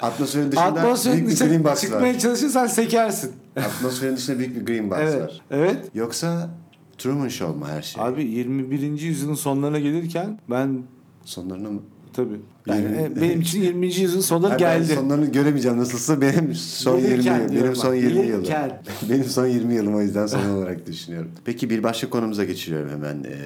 atmosferin 0.00 0.52
dışında 0.52 0.64
Atmosferin 0.64 1.16
büyük 1.16 1.28
bir 1.28 1.32
dışına 1.32 1.48
green 1.48 1.64
box 1.64 1.80
çıkmaya 1.80 2.14
var. 2.14 2.18
çalışırsan 2.20 2.66
sekersin. 2.66 3.32
Atmosferin 3.56 4.16
dışında 4.16 4.38
büyük 4.38 4.56
bir 4.56 4.66
green 4.66 4.90
box 4.90 4.98
Evet. 5.00 5.20
var. 5.22 5.40
Evet. 5.50 5.76
Yoksa 5.94 6.50
Truman 6.98 7.28
Show 7.28 7.58
mu 7.58 7.66
her 7.68 7.82
şey? 7.82 8.04
Abi 8.04 8.24
21. 8.24 9.00
yüzyılın 9.00 9.34
sonlarına 9.34 9.78
gelirken 9.78 10.38
ben 10.50 10.82
Sonlarına 11.24 11.70
mı? 11.70 11.80
Tabii 12.12 12.40
yani 12.66 12.80
Yirmi- 12.80 13.18
e, 13.18 13.20
benim 13.20 13.40
için 13.40 13.62
20. 13.62 13.86
yüzyılın 13.86 14.20
sonları 14.20 14.50
Hayır, 14.52 14.64
ben 14.64 14.78
geldi. 14.88 14.94
sonlarını 14.94 15.32
göremeyeceğim 15.32 15.78
nasılsa 15.78 16.20
benim 16.20 16.54
son 16.54 16.96
20 16.98 17.08
Gelirken 17.10 17.40
yıl, 17.40 17.62
benim 17.62 17.76
son 17.76 17.90
bak, 17.96 18.02
20 18.02 18.26
yılım. 18.26 18.44
Benim 19.10 19.24
son 19.24 19.46
20 19.46 19.74
yılım 19.74 19.94
o 19.94 20.00
yüzden 20.00 20.26
son 20.26 20.48
olarak 20.50 20.86
düşünüyorum. 20.86 21.30
Peki 21.44 21.70
bir 21.70 21.82
başka 21.82 22.10
konumuza 22.10 22.44
geçiriyorum 22.44 22.90
hemen. 22.90 23.24
Ee, 23.24 23.36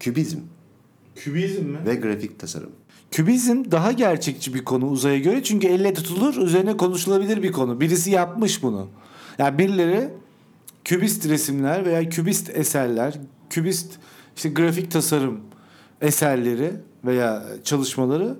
kübizm 0.00 0.38
Kübizm 1.16 1.64
mi? 1.64 1.78
ve 1.86 1.94
grafik 1.94 2.38
tasarım. 2.38 2.70
Kübizm 3.10 3.64
daha 3.70 3.92
gerçekçi 3.92 4.54
bir 4.54 4.64
konu 4.64 4.86
uzaya 4.88 5.18
göre 5.18 5.42
çünkü 5.42 5.66
elle 5.66 5.94
tutulur, 5.94 6.36
üzerine 6.36 6.76
konuşulabilir 6.76 7.42
bir 7.42 7.52
konu. 7.52 7.80
Birisi 7.80 8.10
yapmış 8.10 8.62
bunu. 8.62 8.88
Yani 9.38 9.58
birileri 9.58 10.08
kübist 10.84 11.28
resimler 11.28 11.84
veya 11.86 12.08
kübist 12.08 12.50
eserler, 12.56 13.14
kübist 13.50 13.92
işte 14.36 14.48
grafik 14.48 14.90
tasarım 14.90 15.40
eserleri 16.00 16.70
veya 17.04 17.44
çalışmaları 17.64 18.36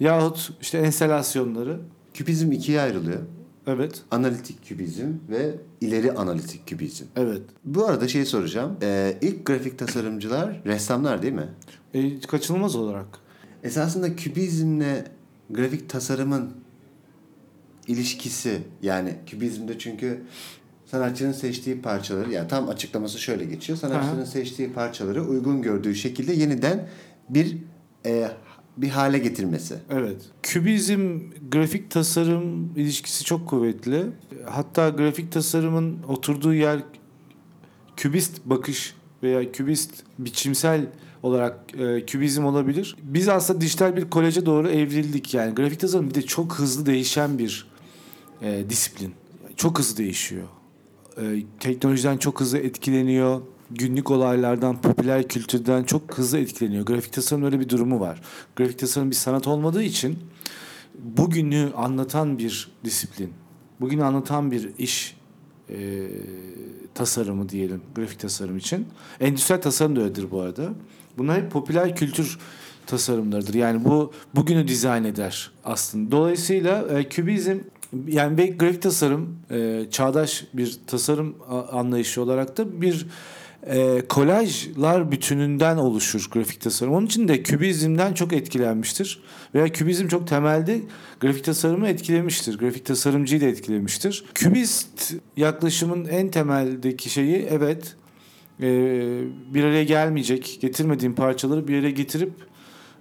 yahut 0.00 0.52
işte 0.60 0.78
enstalasyonları 0.78 1.80
Kübizm 2.14 2.52
ikiye 2.52 2.80
ayrılıyor. 2.80 3.20
evet 3.66 4.02
Analitik 4.10 4.64
kübizm 4.66 5.06
ve 5.30 5.54
ileri 5.80 6.12
analitik 6.12 6.66
kübizm. 6.66 7.04
evet 7.16 7.42
Bu 7.64 7.84
arada 7.86 8.08
şey 8.08 8.24
soracağım. 8.24 8.76
Ee, 8.82 9.18
ilk 9.20 9.46
grafik 9.46 9.78
tasarımcılar 9.78 10.60
ressamlar 10.66 11.22
değil 11.22 11.34
mi? 11.34 11.48
e, 11.94 12.20
kaçınılmaz 12.20 12.76
olarak 12.76 13.06
Esasında 13.62 14.16
kübizmle 14.16 15.04
grafik 15.50 15.88
tasarımın 15.88 16.50
ilişkisi 17.86 18.62
yani 18.82 19.14
kübizmde 19.26 19.78
çünkü 19.78 20.22
sanatçının 20.86 21.32
seçtiği 21.32 21.82
parçaları 21.82 22.32
yani 22.32 22.48
tam 22.48 22.68
açıklaması 22.68 23.18
şöyle 23.18 23.44
geçiyor. 23.44 23.78
Sanatçının 23.78 24.16
Aha. 24.18 24.26
seçtiği 24.26 24.72
parçaları 24.72 25.24
uygun 25.24 25.62
gördüğü 25.62 25.94
şekilde 25.94 26.32
yeniden 26.32 26.88
bir 27.28 27.56
e, 28.06 28.30
bir 28.76 28.88
hale 28.88 29.18
getirmesi. 29.18 29.78
Evet. 29.90 30.22
Kübizm 30.42 31.20
grafik 31.50 31.90
tasarım 31.90 32.72
ilişkisi 32.76 33.24
çok 33.24 33.48
kuvvetli. 33.48 34.06
Hatta 34.46 34.88
grafik 34.88 35.32
tasarımın 35.32 36.02
oturduğu 36.08 36.54
yer 36.54 36.80
kübist 37.96 38.40
bakış 38.44 38.94
veya 39.22 39.52
kübist 39.52 39.90
biçimsel 40.18 40.86
olarak 41.22 41.60
e, 41.78 42.06
kübizm 42.06 42.44
olabilir. 42.44 42.96
Biz 43.02 43.28
aslında 43.28 43.60
dijital 43.60 43.96
bir 43.96 44.10
koleje 44.10 44.46
doğru 44.46 44.68
evrildik 44.70 45.34
yani. 45.34 45.54
Grafik 45.54 45.80
tasarım 45.80 46.10
bir 46.10 46.14
de 46.14 46.22
çok 46.22 46.54
hızlı 46.54 46.86
değişen 46.86 47.38
bir 47.38 47.68
e, 48.42 48.64
disiplin. 48.68 49.14
Çok 49.56 49.78
hızlı 49.78 49.96
değişiyor. 49.96 50.48
E, 51.18 51.22
teknolojiden 51.60 52.16
çok 52.16 52.40
hızlı 52.40 52.58
etkileniyor. 52.58 53.40
Günlük 53.70 54.10
olaylardan, 54.10 54.80
popüler 54.80 55.28
kültürden 55.28 55.84
çok 55.84 56.18
hızlı 56.18 56.38
etkileniyor. 56.38 56.86
Grafik 56.86 57.12
tasarım 57.12 57.44
öyle 57.44 57.60
bir 57.60 57.68
durumu 57.68 58.00
var. 58.00 58.20
Grafik 58.56 58.78
tasarım 58.78 59.10
bir 59.10 59.16
sanat 59.16 59.46
olmadığı 59.46 59.82
için 59.82 60.18
bugünü 60.98 61.72
anlatan 61.76 62.38
bir 62.38 62.70
disiplin. 62.84 63.32
Bugünü 63.80 64.04
anlatan 64.04 64.50
bir 64.50 64.70
iş 64.78 65.16
e, 65.70 66.08
tasarımı 66.94 67.48
diyelim 67.48 67.82
grafik 67.94 68.18
tasarım 68.18 68.56
için. 68.56 68.86
Endüstriyel 69.20 69.62
tasarım 69.62 69.96
da 69.96 70.00
öyledir 70.00 70.30
bu 70.30 70.40
arada. 70.40 70.68
Bunlar 71.18 71.42
hep 71.42 71.50
popüler 71.50 71.96
kültür 71.96 72.38
tasarımlarıdır. 72.86 73.54
Yani 73.54 73.84
bu 73.84 74.12
bugünü 74.34 74.68
dizayn 74.68 75.04
eder 75.04 75.50
aslında. 75.64 76.10
Dolayısıyla 76.10 76.88
e, 76.88 77.08
kübizm 77.08 77.58
yani 78.06 78.38
ve 78.38 78.46
grafik 78.46 78.82
tasarım 78.82 79.36
e, 79.50 79.86
çağdaş 79.90 80.44
bir 80.54 80.78
tasarım 80.86 81.34
anlayışı 81.72 82.22
olarak 82.22 82.56
da 82.56 82.82
bir 82.82 83.06
e, 83.66 84.02
kolajlar 84.08 85.12
bütününden 85.12 85.76
oluşur 85.76 86.28
grafik 86.30 86.60
tasarım. 86.60 86.92
Onun 86.92 87.06
için 87.06 87.28
de 87.28 87.42
kübizmden 87.42 88.14
çok 88.14 88.32
etkilenmiştir. 88.32 89.22
Veya 89.54 89.68
kübizm 89.68 90.08
çok 90.08 90.26
temelde 90.26 90.80
grafik 91.20 91.44
tasarımı 91.44 91.88
etkilemiştir. 91.88 92.58
Grafik 92.58 92.86
tasarımcıyı 92.86 93.40
da 93.40 93.46
etkilemiştir. 93.46 94.24
Kübist 94.34 95.14
yaklaşımın 95.36 96.04
en 96.04 96.30
temeldeki 96.30 97.10
şeyi 97.10 97.36
evet 97.50 97.96
e, 98.60 98.68
bir 99.54 99.64
araya 99.64 99.84
gelmeyecek, 99.84 100.58
getirmediğin 100.60 101.12
parçaları 101.12 101.68
bir 101.68 101.80
araya 101.80 101.90
getirip 101.90 102.32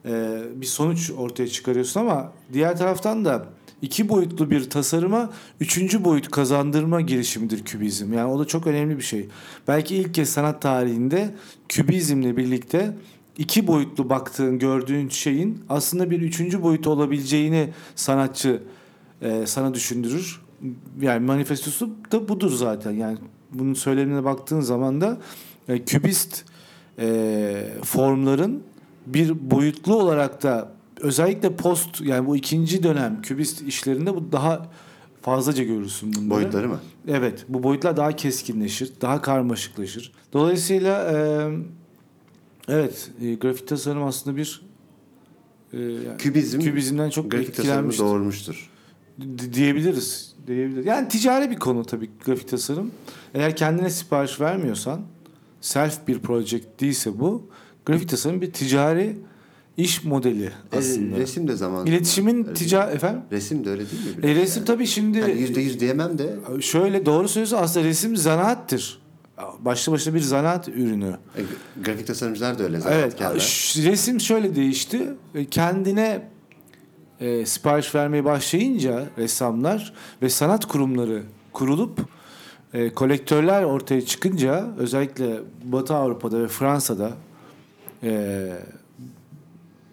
e, 0.06 0.42
bir 0.56 0.66
sonuç 0.66 1.12
ortaya 1.12 1.48
çıkarıyorsun 1.48 2.02
ama 2.02 2.32
diğer 2.54 2.78
taraftan 2.78 3.26
da 3.26 3.46
iki 3.82 4.10
boyutlu 4.10 4.52
bir 4.52 4.70
tasarıma 4.70 5.30
üçüncü 5.60 6.04
boyut 6.04 6.32
kazandırma 6.32 7.02
girişimidir 7.02 7.66
kübizm. 7.66 8.14
Yani 8.14 8.32
o 8.32 8.40
da 8.40 8.46
çok 8.46 8.68
önemli 8.68 8.98
bir 8.98 9.04
şey. 9.04 9.28
Belki 9.68 9.96
ilk 9.96 10.14
kez 10.14 10.30
sanat 10.30 10.62
tarihinde 10.62 11.36
kübizmle 11.70 12.38
birlikte 12.38 12.96
iki 13.38 13.68
boyutlu 13.68 14.10
baktığın, 14.10 14.60
gördüğün 14.60 15.10
şeyin 15.10 15.64
aslında 15.70 16.12
bir 16.12 16.22
üçüncü 16.22 16.64
boyutu 16.64 16.90
olabileceğini 16.90 17.70
sanatçı 17.96 18.64
e, 19.22 19.46
sana 19.46 19.74
düşündürür. 19.74 20.42
Yani 21.02 21.26
manifestosu 21.26 21.90
da 22.12 22.28
budur 22.28 22.52
zaten. 22.52 22.92
Yani 22.92 23.18
bunun 23.52 23.74
söylemine 23.74 24.24
baktığın 24.24 24.62
zaman 24.62 25.02
da 25.02 25.18
e, 25.68 25.84
kübist 25.86 26.46
e, 27.00 27.66
formların 27.84 28.64
bir 29.08 29.52
boyutlu 29.52 29.96
olarak 29.96 30.44
da 30.44 30.72
özellikle 31.00 31.56
post 31.56 32.02
yani 32.02 32.28
bu 32.28 32.36
ikinci 32.38 32.84
dönem 32.84 33.22
kübist 33.22 33.62
işlerinde 33.62 34.16
bu 34.16 34.32
daha 34.32 34.68
fazlaca 35.22 35.64
görürsün 35.64 36.14
bunları. 36.14 36.30
Boyutları 36.30 36.70
mı? 36.70 36.80
Evet, 37.08 37.46
bu 37.50 37.64
boyutlar 37.64 37.98
daha 37.98 38.16
keskinleşir, 38.16 38.92
daha 39.02 39.22
karmaşıklaşır. 39.22 40.12
Dolayısıyla 40.34 41.12
e, 41.12 41.50
evet, 42.68 43.12
e, 43.22 43.34
grafik 43.34 43.68
tasarım 43.68 44.04
aslında 44.04 44.38
bir 44.38 44.62
e, 45.74 45.80
yani 45.80 46.18
Kübizm 46.18 46.60
kübizmden 46.60 47.10
çok 47.10 47.32
grafik 47.32 47.56
tasarımı 47.56 47.98
doğurmuştur. 47.98 48.70
D- 49.18 49.54
diyebiliriz. 49.54 50.36
Diyebiliriz. 50.48 50.86
Yani 50.86 51.08
ticari 51.08 51.52
bir 51.52 51.56
konu 51.56 51.86
tabii 51.86 52.10
grafik 52.26 52.48
tasarım. 52.48 52.92
Eğer 53.34 53.56
kendine 53.56 53.90
sipariş 53.90 54.42
vermiyorsan, 54.42 55.02
self 55.62 56.08
bir 56.08 56.20
project 56.20 56.66
değilse 56.82 57.20
bu, 57.20 57.50
grafik 57.86 58.10
tasarım 58.10 58.42
bir 58.42 58.52
ticari 58.54 59.18
iş 59.80 60.04
modeli 60.04 60.50
aslında. 60.78 61.16
E, 61.16 61.20
resim 61.20 61.48
de 61.48 61.56
zaman. 61.56 61.86
İletişimin 61.86 62.44
ticari 62.54 62.96
efendim. 62.96 63.22
Resim 63.32 63.66
de 63.66 63.70
öyle 63.70 63.84
değil 63.92 64.18
mi? 64.18 64.26
E, 64.32 64.36
resim 64.36 64.60
yani? 64.60 64.68
tabii 64.68 64.88
şimdi 64.88 65.18
yüzde 65.38 65.62
yüz 65.62 65.80
diyemem 65.80 66.18
de 66.18 66.36
şöyle 66.62 67.06
doğru 67.06 67.28
söylüyorsun 67.28 67.58
aslında 67.58 67.86
resim 67.86 68.18
zanaattır. 68.18 69.00
Başlı 69.60 69.92
başına 69.92 70.14
bir 70.14 70.20
zanaat 70.20 70.68
ürünü. 70.68 71.18
e, 71.38 71.42
grafik 71.84 72.08
tasarımcılar 72.08 72.60
da 72.60 72.64
öyle 72.64 72.80
Evet. 72.90 73.16
zaten. 73.20 73.40
ş- 73.40 73.84
Resim 73.92 74.20
şöyle 74.22 74.56
değişti. 74.56 75.14
E, 75.36 75.46
Kendine 75.46 76.28
e, 77.20 77.46
sipariş 77.46 77.96
vermeye 77.96 78.26
başlayınca 78.26 79.06
ressamlar 79.18 79.94
ve 80.22 80.30
sanat 80.30 80.66
kurumları 80.66 81.24
kurulup 81.54 82.00
e, 82.74 82.94
kolektörler 82.94 83.64
ortaya 83.64 84.02
çıkınca 84.06 84.68
özellikle 84.78 85.40
Batı 85.64 85.94
Avrupa'da 85.96 86.40
ve 86.44 86.48
Fransa'da 86.48 87.12
e, 88.04 88.50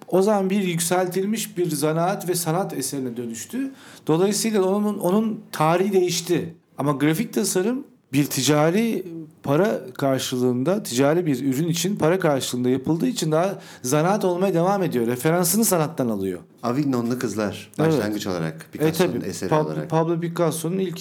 o 0.09 0.23
zaman 0.23 0.51
bir 0.51 0.63
yükseltilmiş 0.63 1.57
bir 1.59 1.71
zanaat 1.71 2.29
ve 2.29 2.35
sanat 2.35 2.73
eserine 2.73 3.17
dönüştü. 3.17 3.73
Dolayısıyla 4.07 4.63
onun 4.63 4.99
onun 4.99 5.41
tarihi 5.53 5.93
değişti. 5.93 6.55
Ama 6.79 6.93
grafik 6.93 7.33
tasarım 7.33 7.85
bir 8.13 8.25
ticari 8.27 9.07
para 9.43 9.81
karşılığında, 9.95 10.83
ticari 10.83 11.27
bir 11.27 11.45
ürün 11.45 11.69
için 11.69 11.97
para 11.97 12.19
karşılığında 12.19 12.69
yapıldığı 12.69 13.07
için 13.07 13.33
daha 13.33 13.59
zanaat 13.83 14.25
olmaya 14.25 14.55
devam 14.55 14.83
ediyor. 14.83 15.07
Referansını 15.07 15.65
sanattan 15.65 16.09
alıyor. 16.09 16.41
Avignonlu 16.63 17.19
kızlar 17.19 17.73
Evet. 17.79 17.93
başlangıç 17.93 18.27
olarak 18.27 18.67
E 18.75 18.79
Picasso'nun 18.79 19.13
tabii 19.13 19.27
eseri 19.27 19.51
Pablo, 19.51 19.69
olarak. 19.69 19.91
Pablo 19.91 20.21
Picasso'nun 20.21 20.79
ilk 20.79 21.01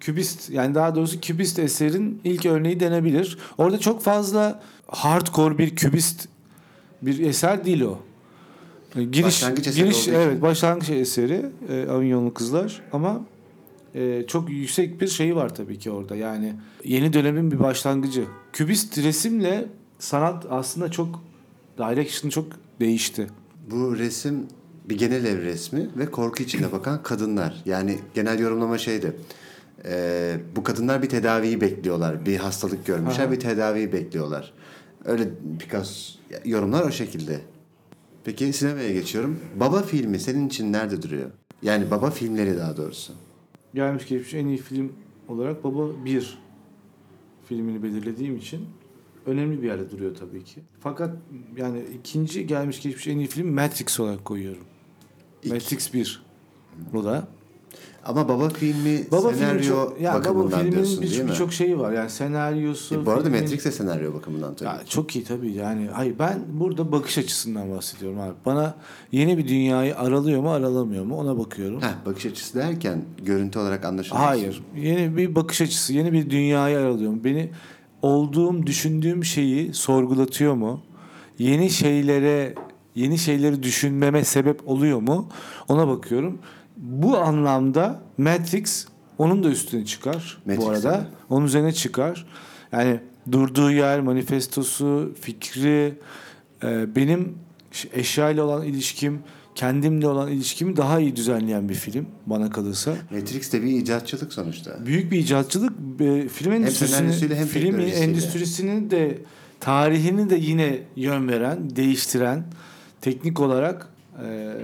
kübist 0.00 0.50
yani 0.50 0.74
daha 0.74 0.94
doğrusu 0.94 1.20
kübist 1.20 1.58
eserin 1.58 2.20
ilk 2.24 2.46
örneği 2.46 2.80
denebilir. 2.80 3.38
Orada 3.58 3.78
çok 3.78 4.02
fazla 4.02 4.62
hardcore 4.86 5.58
bir 5.58 5.76
kübist 5.76 6.28
bir 7.02 7.26
eser 7.26 7.64
değil 7.64 7.80
o. 7.80 7.98
Giriş, 8.94 9.24
Başlangıç 9.24 9.66
eseri 9.66 9.84
giriş 9.84 10.08
evet 10.08 10.42
başlangıç 10.42 10.90
eseri 10.90 11.46
e, 11.68 11.86
Avignonlu 11.88 12.34
Kızlar 12.34 12.82
ama 12.92 13.24
e, 13.94 14.24
çok 14.26 14.50
yüksek 14.50 15.00
bir 15.00 15.08
şeyi 15.08 15.36
var 15.36 15.54
tabii 15.54 15.78
ki 15.78 15.90
orada. 15.90 16.16
Yani 16.16 16.54
yeni 16.84 17.12
dönemin 17.12 17.50
bir 17.50 17.58
başlangıcı. 17.58 18.24
Kübist 18.52 18.98
resimle 18.98 19.64
sanat 19.98 20.46
aslında 20.50 20.90
çok 20.90 21.22
direction 21.78 22.30
çok 22.30 22.46
değişti. 22.80 23.26
Bu 23.70 23.98
resim 23.98 24.46
bir 24.88 24.98
genel 24.98 25.24
ev 25.24 25.42
resmi 25.42 25.88
ve 25.96 26.10
korku 26.10 26.42
içinde 26.42 26.72
bakan 26.72 27.02
kadınlar. 27.02 27.62
Yani 27.64 27.98
genel 28.14 28.38
yorumlama 28.38 28.78
şeydi. 28.78 29.16
Ee, 29.84 30.36
bu 30.56 30.62
kadınlar 30.62 31.02
bir 31.02 31.08
tedaviyi 31.08 31.60
bekliyorlar. 31.60 32.26
Bir 32.26 32.36
hastalık 32.36 32.86
görmüşler, 32.86 33.24
Aha. 33.24 33.32
bir 33.32 33.40
tedaviyi 33.40 33.92
bekliyorlar. 33.92 34.52
Öyle 35.04 35.28
birkaç 35.42 36.18
yorumlar 36.44 36.82
o 36.82 36.90
şekilde. 36.90 37.40
Peki 38.26 38.52
sinemaya 38.52 38.92
geçiyorum. 38.92 39.40
Baba 39.60 39.82
filmi 39.82 40.18
senin 40.18 40.46
için 40.48 40.72
nerede 40.72 41.02
duruyor? 41.02 41.30
Yani 41.62 41.90
baba 41.90 42.10
filmleri 42.10 42.58
daha 42.58 42.76
doğrusu. 42.76 43.12
Gelmiş 43.74 44.08
geçmiş 44.08 44.34
en 44.34 44.46
iyi 44.46 44.58
film 44.58 44.92
olarak 45.28 45.64
Baba 45.64 46.04
1 46.04 46.38
filmini 47.48 47.82
belirlediğim 47.82 48.36
için 48.36 48.66
önemli 49.26 49.62
bir 49.62 49.66
yerde 49.66 49.90
duruyor 49.90 50.14
tabii 50.14 50.44
ki. 50.44 50.60
Fakat 50.80 51.16
yani 51.56 51.82
ikinci 51.98 52.46
gelmiş 52.46 52.82
geçmiş 52.82 53.06
en 53.06 53.18
iyi 53.18 53.26
film 53.26 53.54
Matrix 53.54 54.00
olarak 54.00 54.24
koyuyorum. 54.24 54.64
İki. 55.42 55.54
Matrix 55.54 55.94
1. 55.94 56.22
O 56.94 57.04
da. 57.04 57.28
Ama 58.08 58.28
baba 58.28 58.48
filmi 58.48 59.04
Baba 59.12 59.28
filmi 59.28 59.38
senaryo 59.40 59.62
çok, 59.62 60.00
yani 60.00 60.14
baba 60.14 60.24
bakımından 60.24 60.58
filminin 60.58 60.72
diyorsun 60.76 61.02
bir- 61.02 61.10
değil 61.10 61.22
mi? 61.22 61.28
birçok 61.30 61.52
şeyi 61.52 61.78
var. 61.78 61.92
Yani 61.92 62.10
senaryosu. 62.10 62.94
E, 62.94 63.06
bu 63.06 63.10
arada 63.10 63.24
filmin- 63.28 63.40
Matrix 63.42 63.64
de 63.64 63.72
senaryo 63.72 64.14
bakımından 64.14 64.54
tabii. 64.54 64.68
Ya 64.68 64.80
çok 64.88 65.16
iyi 65.16 65.24
tabii 65.24 65.52
yani. 65.52 65.88
Hayır 65.92 66.14
ben 66.18 66.38
burada 66.48 66.92
bakış 66.92 67.18
açısından 67.18 67.70
bahsediyorum 67.70 68.20
abi. 68.20 68.32
Bana 68.46 68.74
yeni 69.12 69.38
bir 69.38 69.48
dünyayı 69.48 69.96
aralıyor 69.98 70.40
mu 70.42 70.50
aralamıyor 70.52 71.04
mu 71.04 71.16
ona 71.18 71.38
bakıyorum. 71.38 71.80
Heh, 71.82 72.06
bakış 72.06 72.26
açısı 72.26 72.58
derken 72.58 73.04
görüntü 73.24 73.58
olarak 73.58 73.84
anlaşılıyor. 73.84 74.24
Hayır. 74.24 74.62
Yeni 74.76 75.16
bir 75.16 75.34
bakış 75.34 75.60
açısı, 75.60 75.92
yeni 75.92 76.12
bir 76.12 76.30
dünyayı 76.30 76.78
aralıyor 76.78 77.10
mu? 77.12 77.18
Beni 77.24 77.50
olduğum, 78.02 78.66
düşündüğüm 78.66 79.24
şeyi 79.24 79.74
sorgulatıyor 79.74 80.54
mu? 80.54 80.80
Yeni 81.38 81.70
şeylere, 81.70 82.54
yeni 82.94 83.18
şeyleri 83.18 83.62
düşünmeme 83.62 84.24
sebep 84.24 84.68
oluyor 84.68 85.00
mu? 85.00 85.28
Ona 85.68 85.88
bakıyorum. 85.88 86.38
Bu 86.76 87.18
anlamda 87.18 88.02
Matrix 88.18 88.86
onun 89.18 89.44
da 89.44 89.48
üstüne 89.48 89.84
çıkar 89.84 90.38
Matrix, 90.46 90.64
bu 90.64 90.70
arada. 90.70 90.96
evet. 90.96 91.06
Onun 91.30 91.46
üzerine 91.46 91.72
çıkar. 91.72 92.26
Yani 92.72 93.00
durduğu 93.32 93.70
yer, 93.70 94.00
manifestosu, 94.00 95.14
fikri, 95.20 95.98
e, 96.62 96.96
benim 96.96 97.38
eşya 97.92 98.30
ile 98.30 98.42
olan 98.42 98.64
ilişkim, 98.64 99.18
kendimle 99.54 100.08
olan 100.08 100.28
ilişkimi 100.28 100.76
daha 100.76 101.00
iyi 101.00 101.16
düzenleyen 101.16 101.68
bir 101.68 101.74
film 101.74 102.06
bana 102.26 102.50
kalırsa. 102.50 102.96
Matrix 103.10 103.52
de 103.52 103.62
bir 103.62 103.70
icatçılık 103.70 104.32
sonuçta. 104.32 104.86
Büyük 104.86 105.12
bir 105.12 105.18
icatçılık. 105.18 105.72
E, 106.00 106.28
film 106.28 106.52
endüstrisini, 106.52 106.96
senaryosuyla 106.96 107.36
hem 107.36 107.46
film 107.46 107.80
endüstrisinin 107.80 108.90
de 108.90 109.18
tarihini 109.60 110.30
de 110.30 110.36
yine 110.36 110.78
yön 110.96 111.28
veren, 111.28 111.76
değiştiren, 111.76 112.44
teknik 113.00 113.40
olarak 113.40 113.88
e, 114.22 114.56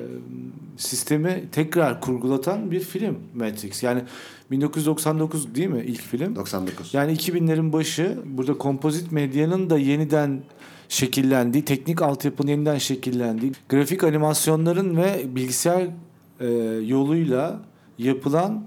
sistemi 0.76 1.44
tekrar 1.52 2.00
kurgulatan 2.00 2.70
bir 2.70 2.80
film 2.80 3.18
Matrix. 3.34 3.82
Yani 3.82 4.02
1999 4.50 5.54
değil 5.54 5.68
mi 5.68 5.84
ilk 5.86 6.00
film? 6.00 6.36
99. 6.36 6.94
Yani 6.94 7.12
2000'lerin 7.12 7.72
başı 7.72 8.18
burada 8.24 8.58
kompozit 8.58 9.12
medyanın 9.12 9.70
da 9.70 9.78
yeniden 9.78 10.40
şekillendiği, 10.88 11.64
teknik 11.64 12.02
altyapının 12.02 12.50
yeniden 12.50 12.78
şekillendiği, 12.78 13.52
grafik 13.68 14.04
animasyonların 14.04 14.96
ve 14.96 15.34
bilgisayar 15.34 15.86
e, 16.40 16.46
yoluyla 16.86 17.60
yapılan 17.98 18.66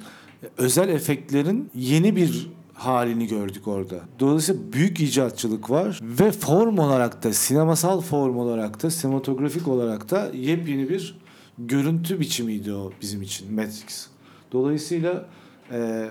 özel 0.57 0.89
efektlerin 0.89 1.69
yeni 1.75 2.15
bir 2.15 2.49
halini 2.73 3.27
gördük 3.27 3.67
orada. 3.67 3.95
Dolayısıyla 4.19 4.61
büyük 4.73 4.99
icatçılık 4.99 5.69
var 5.69 5.99
ve 6.01 6.31
form 6.31 6.77
olarak 6.77 7.23
da 7.23 7.33
sinemasal 7.33 8.01
form 8.01 8.37
olarak 8.37 8.83
da 8.83 8.91
sinematografik 8.91 9.67
olarak 9.67 10.11
da 10.11 10.31
yepyeni 10.33 10.89
bir 10.89 11.17
görüntü 11.59 12.19
biçimiydi 12.19 12.73
o 12.73 12.91
bizim 13.01 13.21
için 13.21 13.53
Matrix. 13.53 14.07
Dolayısıyla 14.51 15.29
e, 15.71 16.09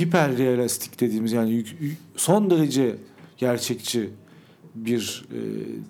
hiper 0.00 0.38
realistik 0.38 1.00
dediğimiz 1.00 1.32
yani 1.32 1.50
yük- 1.52 1.96
son 2.16 2.50
derece 2.50 2.96
gerçekçi 3.36 4.10
bir 4.74 5.24
e, 5.32 5.38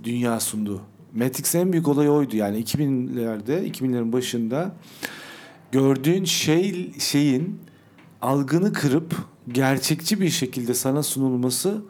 dünya 0.05 0.41
sundu. 0.41 0.83
Matrix'in 1.15 1.59
en 1.59 1.73
büyük 1.73 1.89
olayı 1.89 2.11
oydu. 2.11 2.37
Yani 2.37 2.63
2000'lerde, 2.63 3.71
2000'lerin 3.73 4.13
başında 4.13 4.75
gördüğün 5.73 6.25
şey 6.25 6.93
şeyin 6.99 7.59
algını 8.23 8.73
kırıp 8.73 9.15
gerçekçi 9.49 10.21
bir 10.21 10.29
şekilde 10.31 10.75
sana 10.75 11.03
sunulması 11.03 11.83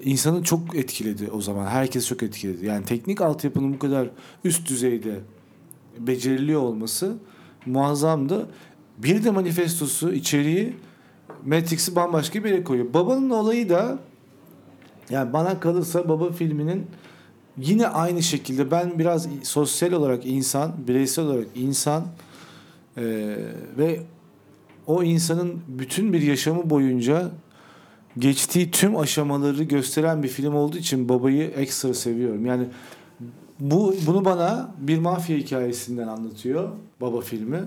insanı 0.00 0.42
çok 0.42 0.76
etkiledi 0.76 1.30
o 1.30 1.40
zaman. 1.40 1.66
Herkes 1.66 2.06
çok 2.06 2.22
etkiledi. 2.22 2.66
Yani 2.66 2.84
teknik 2.84 3.20
altyapının 3.20 3.72
bu 3.74 3.78
kadar 3.78 4.10
üst 4.44 4.68
düzeyde 4.68 5.20
beceriliyor 5.98 6.60
olması 6.60 7.16
muazzamdı. 7.66 8.46
Bir 8.98 9.24
de 9.24 9.30
manifestosu, 9.30 10.12
içeriği 10.12 10.76
Matrix'i 11.46 11.96
bambaşka 11.96 12.44
bir 12.44 12.50
yere 12.50 12.64
koyuyor. 12.64 12.94
Babanın 12.94 13.30
olayı 13.30 13.68
da 13.68 13.98
yani 15.10 15.32
bana 15.32 15.60
kalırsa 15.60 16.08
Baba 16.08 16.32
filminin 16.32 16.86
yine 17.56 17.88
aynı 17.88 18.22
şekilde 18.22 18.70
ben 18.70 18.98
biraz 18.98 19.28
sosyal 19.42 19.92
olarak 19.92 20.26
insan, 20.26 20.72
bireysel 20.88 21.24
olarak 21.24 21.46
insan 21.54 22.06
eee, 22.96 23.38
ve 23.78 24.00
o 24.86 25.02
insanın 25.02 25.60
bütün 25.68 26.12
bir 26.12 26.22
yaşamı 26.22 26.70
boyunca 26.70 27.30
geçtiği 28.18 28.70
tüm 28.70 28.96
aşamaları 28.96 29.62
gösteren 29.62 30.22
bir 30.22 30.28
film 30.28 30.54
olduğu 30.54 30.76
için 30.76 31.08
babayı 31.08 31.50
ekstra 31.50 31.94
seviyorum. 31.94 32.46
Yani 32.46 32.64
bu 33.60 33.94
bunu 34.06 34.24
bana 34.24 34.74
bir 34.78 34.98
mafya 34.98 35.36
hikayesinden 35.36 36.08
anlatıyor 36.08 36.68
baba 37.00 37.20
filmi. 37.20 37.60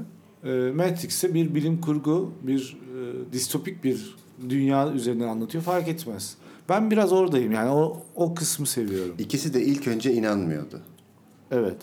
E, 0.43 0.71
Matrix'e 0.75 1.34
bir 1.34 1.56
bilim 1.56 1.82
kurgu, 1.82 2.32
bir 2.41 2.77
e, 2.95 3.34
distopik 3.34 3.84
bir 3.84 4.15
dünya 4.49 4.91
üzerinden 4.91 5.27
anlatıyor. 5.27 5.63
Fark 5.63 5.88
etmez. 5.88 6.36
Ben 6.69 6.91
biraz 6.91 7.13
oradayım 7.13 7.51
yani 7.51 7.69
o 7.69 8.04
o 8.15 8.36
kısmı 8.36 8.65
seviyorum. 8.65 9.15
İkisi 9.19 9.54
de 9.54 9.62
ilk 9.62 9.88
önce 9.88 10.13
inanmıyordu. 10.13 10.82
Evet. 11.51 11.77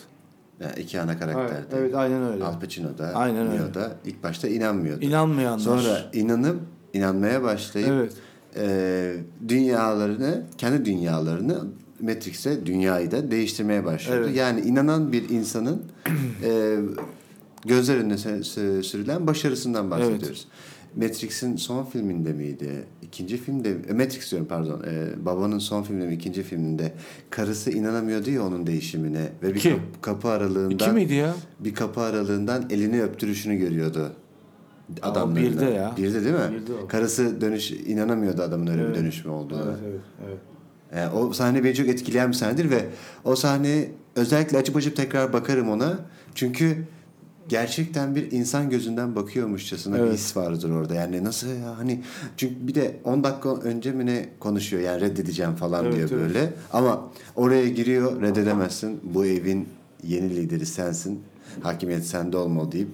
Yani 0.61 0.73
iki 0.81 1.01
ana 1.01 1.11
Evet, 1.11 1.21
karakterde. 1.21 1.77
evet 1.77 1.95
aynen 1.95 2.23
öyle. 2.23 2.45
Al 2.45 2.61
Pacino 2.61 2.99
da, 2.99 3.07
Aynen 3.15 3.51
öyle. 3.51 3.75
Da 3.75 3.97
ilk 4.05 4.23
başta 4.23 4.49
inanmıyordu. 4.49 5.05
İnanmayanlar. 5.05 5.59
Sonra 5.59 6.11
inanıp 6.13 6.61
inanmaya 6.95 7.43
başlayıp 7.43 7.89
evet. 7.89 8.13
e, 8.57 9.49
dünyalarını, 9.49 10.43
kendi 10.59 10.85
dünyalarını 10.85 11.65
Matrix'e 12.01 12.67
dünyayı 12.67 13.11
da 13.11 13.31
değiştirmeye 13.31 13.85
başlıyordu. 13.85 14.27
Evet. 14.27 14.37
Yani 14.37 14.61
inanan 14.61 15.13
bir 15.13 15.29
insanın 15.29 15.83
e, 16.45 16.77
gözler 17.67 17.97
önüne 17.97 18.15
sü- 18.15 18.41
sü- 18.41 18.83
sürülen 18.83 19.27
başarısından 19.27 19.91
bahsediyoruz. 19.91 20.49
Matrix'in 20.97 21.57
son 21.57 21.85
filminde 21.85 22.33
miydi? 22.33 22.71
İkinci 23.03 23.37
filmde, 23.37 23.77
e, 23.89 23.93
Matrix 23.93 24.31
diyorum 24.31 24.49
pardon. 24.49 24.83
E, 24.83 25.25
babanın 25.27 25.59
son 25.59 25.83
filminde 25.83 26.07
mi, 26.07 26.15
ikinci 26.15 26.43
filminde 26.43 26.93
karısı 27.31 27.71
inanamıyordu 27.71 28.31
ya 28.31 28.43
onun 28.47 28.67
değişimine 28.67 29.29
ve 29.43 29.49
bir 29.49 29.55
İki. 29.55 29.71
kap- 29.71 30.03
kapı 30.03 30.29
aralığından 30.29 30.75
İki 30.75 30.91
miydi 30.91 31.15
ya? 31.15 31.35
bir 31.61 31.75
kapı 31.75 32.01
aralığından 32.01 32.67
elini 32.71 33.03
öptürüşünü 33.03 33.57
görüyordu. 33.57 34.13
Adamlarına. 35.03 35.53
birde 35.53 35.65
ya. 35.65 35.95
Birde 35.97 36.25
değil 36.25 36.35
mi? 36.35 36.41
Birde. 36.53 36.87
Karısı 36.89 37.41
dönüş 37.41 37.71
inanamıyordu 37.71 38.43
adamın 38.43 38.67
öyle 38.67 38.83
Evet. 38.83 38.95
bir 38.97 39.01
dönüşme 39.01 39.31
olduğuna. 39.33 39.63
Evet, 39.63 39.79
evet, 39.87 40.01
evet. 40.29 40.39
Yani 40.97 41.13
o 41.13 41.33
sahne 41.33 41.65
beni 41.65 41.75
çok 41.75 41.89
etkileyen 41.89 42.29
bir 42.29 42.35
sahnedir 42.37 42.71
ve 42.71 42.87
o 43.25 43.37
sahne 43.37 43.89
özellikle 44.17 44.59
açıp 44.59 44.77
açıp 44.77 44.97
tekrar 44.97 45.33
bakarım 45.33 45.71
ona. 45.71 45.99
Çünkü 46.35 46.77
gerçekten 47.49 48.15
bir 48.15 48.33
insan 48.33 48.71
gözünden 48.71 49.17
bakıyormuşçasına 49.17 49.95
bir 49.97 50.01
Evet. 50.01 50.13
his 50.13 50.37
vardır 50.37 50.71
orada. 50.71 50.95
Yani 50.95 51.25
nasıl 51.25 51.47
ya 51.49 51.79
hani 51.79 52.03
çünkü 52.37 52.55
bir 52.69 52.75
de 52.75 52.97
10 53.05 53.25
dakika 53.25 53.57
önce 53.57 53.93
mi 53.93 54.07
ne 54.07 54.29
konuşuyor 54.41 54.83
yani 54.83 55.01
reddedeceğim 55.01 55.55
falan 55.55 55.85
Evet, 55.85 55.97
diyor 55.97 56.09
evet. 56.13 56.21
böyle. 56.21 56.53
Ama 56.73 57.09
oraya 57.37 57.69
giriyor 57.69 58.23
reddedemezsin. 58.23 59.01
Bu 59.03 59.27
evin 59.27 59.69
yeni 60.05 60.37
lideri 60.37 60.67
sensin. 60.67 61.21
Hakimiyet 61.63 62.07
sende 62.07 62.37
olmalı 62.37 62.73
deyip 62.73 62.89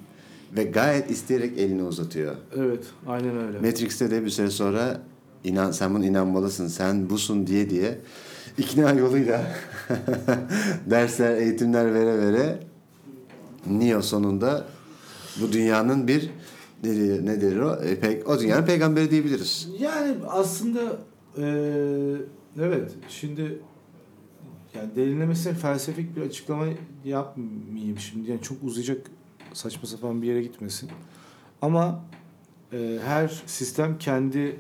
ve 0.57 0.64
gayet 0.64 1.11
isteyerek 1.11 1.59
elini 1.59 1.83
uzatıyor. 1.83 2.35
Evet, 2.57 2.85
aynen 3.07 3.37
öyle. 3.46 3.59
Matrix'te 3.59 4.11
de 4.11 4.24
bir 4.24 4.30
süre 4.30 4.50
sonra 4.50 5.00
inan 5.44 5.70
sen 5.72 5.94
buna 5.94 6.07
inanmalısın, 6.07 6.68
sen 6.68 7.11
busun 7.11 7.46
diye 7.46 7.70
diye 7.70 7.98
ikna 8.59 8.92
yoluyla 8.92 9.46
dersler, 10.90 11.37
eğitimler 11.37 11.94
vere 11.94 12.18
vere 12.18 12.61
Neo 13.66 14.02
sonunda 14.02 14.64
bu 15.40 15.52
dünyanın 15.52 16.09
bir 16.09 16.30
ne, 16.85 16.90
ne 17.26 17.40
denir 17.40 17.61
o? 17.61 17.74
E, 17.83 17.94
pe- 17.94 18.24
o 18.24 18.40
dünyanın 18.40 18.66
peygamberi 18.66 19.11
diyebiliriz. 19.11 19.68
Yani 19.80 20.14
aslında 20.28 20.80
eee, 21.38 22.16
evet 22.61 22.90
şimdi 23.09 23.59
yani 24.74 24.96
derinlemesine 24.96 25.54
felsefik 25.54 26.16
bir 26.16 26.22
açıklama 26.22 26.66
yapmayayım 27.04 27.98
şimdi. 27.98 28.30
Yani 28.30 28.42
çok 28.42 28.59
uzayacak 28.62 29.07
saçma 29.52 29.88
sapan 29.88 30.22
bir 30.22 30.26
yere 30.26 30.42
gitmesin. 30.42 30.90
Ama 31.62 32.04
eee, 32.72 32.98
her 33.07 33.42
sistem 33.46 33.98
kendi 33.98 34.57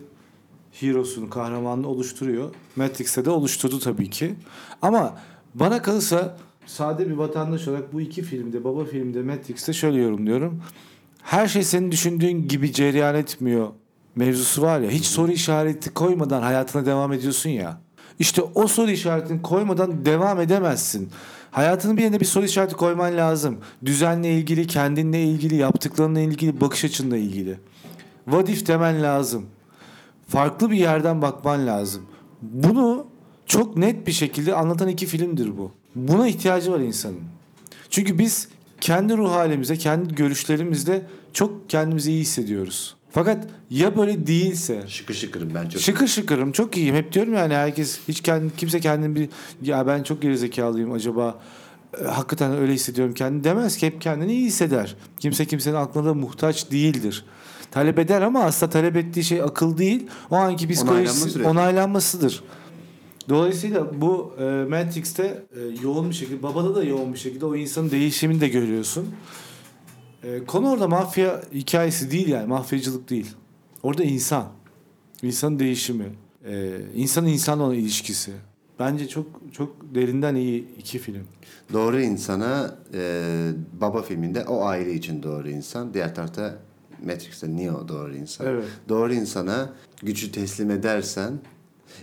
hero'sunu, 0.80 1.30
kahramanını 1.30 1.88
oluşturuyor. 1.88 2.50
Matrix'te 2.76 3.24
de 3.24 3.30
oluşturdu 3.30 3.78
tabii 3.78 4.10
ki. 4.10 4.34
Ama 4.82 5.18
bana 5.54 5.82
kalırsa 5.82 6.36
sade 6.66 7.08
bir 7.08 7.14
vatandaş 7.14 7.68
olarak 7.68 7.92
bu 7.92 8.00
iki 8.00 8.22
filmde, 8.22 8.64
baba 8.64 8.84
filmde, 8.84 9.22
Matrix'te 9.22 9.72
şöyle 9.72 9.98
yorumluyorum. 9.98 10.62
Her 11.22 11.48
şey 11.48 11.62
senin 11.62 11.92
düşündüğün 11.92 12.48
gibi 12.48 12.72
cereyan 12.72 13.14
etmiyor 13.14 13.68
mevzusu 14.16 14.62
var 14.62 14.80
ya. 14.80 14.90
Hiç 14.90 15.04
soru 15.04 15.32
işareti 15.32 15.94
koymadan 15.94 16.42
hayatına 16.42 16.86
devam 16.86 17.12
ediyorsun 17.12 17.50
ya. 17.50 17.80
İşte 18.18 18.42
o 18.54 18.66
soru 18.66 18.90
işaretini 18.90 19.42
koymadan 19.42 20.04
devam 20.04 20.40
edemezsin. 20.40 21.10
Hayatının 21.50 21.96
bir 21.96 22.02
yerine 22.02 22.20
bir 22.20 22.24
soru 22.24 22.44
işareti 22.44 22.74
koyman 22.74 23.16
lazım. 23.16 23.58
Düzenle 23.84 24.32
ilgili, 24.34 24.66
kendinle 24.66 25.22
ilgili, 25.22 25.56
yaptıklarınla 25.56 26.20
ilgili, 26.20 26.60
bakış 26.60 26.84
açınla 26.84 27.16
ilgili. 27.16 27.58
What 28.24 28.48
if 28.48 28.66
demen 28.66 29.02
lazım. 29.02 29.46
Farklı 30.28 30.70
bir 30.70 30.76
yerden 30.76 31.22
bakman 31.22 31.66
lazım. 31.66 32.02
Bunu 32.42 33.06
çok 33.46 33.76
net 33.76 34.06
bir 34.06 34.12
şekilde 34.12 34.54
anlatan 34.54 34.88
iki 34.88 35.06
filmdir 35.06 35.58
bu. 35.58 35.72
Buna 35.94 36.28
ihtiyacı 36.28 36.72
var 36.72 36.80
insanın. 36.80 37.20
Çünkü 37.90 38.18
biz 38.18 38.48
kendi 38.80 39.16
ruh 39.16 39.30
halimize, 39.30 39.76
kendi 39.76 40.14
görüşlerimizle 40.14 41.06
çok 41.32 41.70
kendimizi 41.70 42.12
iyi 42.12 42.20
hissediyoruz. 42.20 42.96
Fakat 43.10 43.46
ya 43.70 43.96
böyle 43.96 44.26
değilse 44.26 44.84
Şıkır 44.88 45.14
şıkırım 45.14 45.54
ben 45.54 45.68
çok. 45.68 45.82
Şıkır 45.82 46.06
şıkırım 46.06 46.52
çok 46.52 46.76
iyiyim. 46.76 46.94
Hep 46.94 47.12
diyorum 47.12 47.34
yani 47.34 47.54
herkes 47.54 48.00
hiç 48.08 48.20
kendi 48.20 48.56
kimse 48.56 48.80
kendini 48.80 49.14
bir 49.16 49.28
ya 49.62 49.86
ben 49.86 50.02
çok 50.02 50.22
gerizekalıyım 50.22 50.92
acaba 50.92 51.38
e, 52.00 52.04
hakikaten 52.04 52.52
öyle 52.52 52.72
hissediyorum 52.72 53.14
kendini 53.14 53.44
demez 53.44 53.76
ki 53.76 53.86
hep 53.86 54.00
kendini 54.00 54.32
iyi 54.32 54.46
hisseder. 54.46 54.96
Kimse 55.20 55.46
kimsenin 55.46 55.76
aklına 55.76 56.06
da 56.06 56.14
muhtaç 56.14 56.70
değildir. 56.70 57.24
Talep 57.74 57.98
eder 57.98 58.22
ama 58.22 58.44
aslında 58.44 58.72
talep 58.72 58.96
ettiği 58.96 59.24
şey 59.24 59.42
akıl 59.42 59.78
değil. 59.78 60.06
O 60.30 60.36
anki 60.36 60.64
Onaylanma 60.64 60.74
psikolojisi 60.74 61.30
süreci. 61.30 61.48
onaylanmasıdır. 61.48 62.44
Dolayısıyla 63.28 64.00
bu 64.00 64.34
e, 64.38 64.44
Matrix'te 64.44 65.42
e, 65.56 65.60
yoğun 65.82 66.10
bir 66.10 66.14
şekilde, 66.14 66.42
babada 66.42 66.74
da 66.74 66.84
yoğun 66.84 67.12
bir 67.12 67.18
şekilde 67.18 67.46
o 67.46 67.56
insanın 67.56 67.90
değişimini 67.90 68.40
de 68.40 68.48
görüyorsun. 68.48 69.14
E, 70.22 70.44
konu 70.44 70.70
orada 70.70 70.88
mafya 70.88 71.42
hikayesi 71.54 72.10
değil 72.10 72.28
yani, 72.28 72.46
mafyacılık 72.46 73.10
değil. 73.10 73.30
Orada 73.82 74.04
insan. 74.04 74.46
İnsanın 75.22 75.58
değişimi. 75.58 76.06
E, 76.48 76.80
insan 76.94 77.26
insanla 77.26 77.64
olan 77.64 77.74
ilişkisi. 77.74 78.32
Bence 78.78 79.08
çok 79.08 79.26
çok 79.52 79.76
derinden 79.94 80.34
iyi 80.34 80.68
iki 80.78 80.98
film. 80.98 81.22
Doğru 81.72 82.00
insana 82.00 82.78
e, 82.94 83.50
baba 83.80 84.02
filminde 84.02 84.44
o 84.44 84.64
aile 84.64 84.94
için 84.94 85.22
doğru 85.22 85.48
insan. 85.48 85.94
Diğer 85.94 86.14
tarafta 86.14 86.58
Matrix'te 87.06 87.56
Neo 87.56 87.88
doğru 87.88 88.16
insan. 88.16 88.46
Evet. 88.46 88.64
Doğru 88.88 89.14
insana 89.14 89.72
gücü 90.02 90.32
teslim 90.32 90.70
edersen 90.70 91.32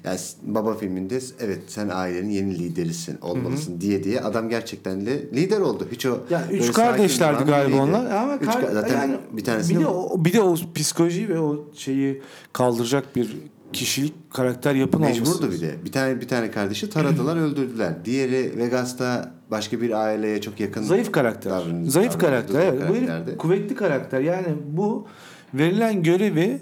yani 0.04 0.20
baba 0.44 0.74
filminde 0.76 1.20
evet 1.40 1.60
sen 1.68 1.90
ailenin 1.90 2.30
yeni 2.30 2.60
liderisin 2.60 3.18
olmalısın 3.22 3.82
diye 3.82 4.04
diye 4.04 4.22
adam 4.22 4.50
gerçekten 4.50 5.06
de 5.06 5.22
lider 5.34 5.60
oldu. 5.60 5.88
Hiç 5.92 6.06
o 6.06 6.20
Ya 6.30 6.48
üç 6.52 6.74
kardeşlerdi 6.74 7.44
galiba 7.44 7.68
biriydi. 7.68 7.82
onlar. 7.82 8.12
Ama 8.12 8.36
Üç 8.36 8.46
kar- 8.46 8.72
zaten 8.74 8.98
yani 9.02 9.18
bir 9.32 9.44
tanesi 9.44 9.76
bir 9.76 9.80
de 9.80 9.88
o 9.88 10.26
bir 10.26 10.34
de 10.34 10.42
o 10.42 10.56
psikolojiyi 10.76 11.30
ve 11.30 11.40
o 11.40 11.66
şeyi 11.76 12.22
kaldıracak 12.54 13.16
bir 13.16 13.38
kişilik 13.74 14.14
karakter 14.34 14.76
yapın 14.76 15.00
olması. 15.02 15.20
Mecburdu 15.20 15.52
bir 15.52 15.62
de. 15.62 15.76
Bir 15.86 15.92
tane 15.92 16.22
bir 16.22 16.28
tane 16.28 16.52
kardeşi 16.52 16.90
taradılar, 16.90 17.36
öldürdüler. 17.38 18.06
Diğeri 18.06 18.58
Vegas'ta 18.58 19.32
başka 19.52 19.82
bir 19.82 19.92
aileye 20.06 20.42
çok 20.42 20.60
yakın. 20.60 20.84
Zayıf 20.84 21.12
karakter. 21.12 21.52
davranış- 21.52 21.90
Zayıf 21.90 22.20
karakter. 22.20 22.74
Evet. 22.74 23.28
Bu 23.34 23.38
kuvvetli 23.38 23.76
karakter. 23.76 24.22
Yani 24.22 24.48
bu 24.72 25.08
verilen 25.54 26.04
görevi 26.04 26.60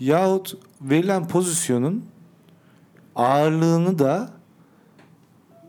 yahut 0.00 0.56
verilen 0.82 1.28
pozisyonun 1.28 2.04
ağırlığını 3.16 3.98
da 3.98 4.30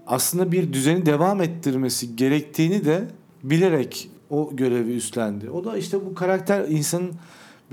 aslında 0.08 0.52
bir 0.52 0.74
düzeni 0.74 1.06
devam 1.06 1.42
ettirmesi 1.42 2.16
gerektiğini 2.16 2.86
de 2.86 3.08
bilerek 3.44 4.10
o 4.30 4.50
görevi 4.56 4.92
üstlendi. 4.96 5.50
O 5.50 5.66
da 5.66 5.78
işte 5.78 6.06
bu 6.06 6.14
karakter 6.16 6.66
insanın 6.70 7.12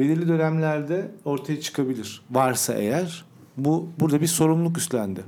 belirli 0.01 0.29
dönemlerde 0.29 1.11
ortaya 1.25 1.61
çıkabilir. 1.61 2.23
Varsa 2.31 2.75
eğer 2.75 3.25
bu 3.57 3.89
burada 4.01 4.21
bir 4.21 4.27
sorumluluk 4.27 4.79
üstlendi. 4.79 5.25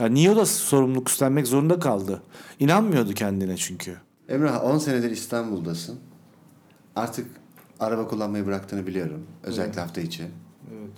Yani 0.00 0.24
Neo 0.24 0.36
da 0.36 0.46
sorumluluk 0.46 1.08
üstlenmek 1.10 1.46
zorunda 1.46 1.78
kaldı. 1.78 2.22
İnanmıyordu 2.58 3.14
kendine 3.14 3.56
çünkü. 3.56 3.96
Emrah 4.28 4.64
10 4.64 4.78
senedir 4.78 5.10
İstanbul'dasın. 5.10 5.98
Artık 6.96 7.26
araba 7.80 8.08
kullanmayı 8.08 8.46
bıraktığını 8.46 8.86
biliyorum. 8.86 9.26
Özellikle 9.42 9.80
hafta 9.80 10.00
içi. 10.00 10.22
Evet. 10.22 10.90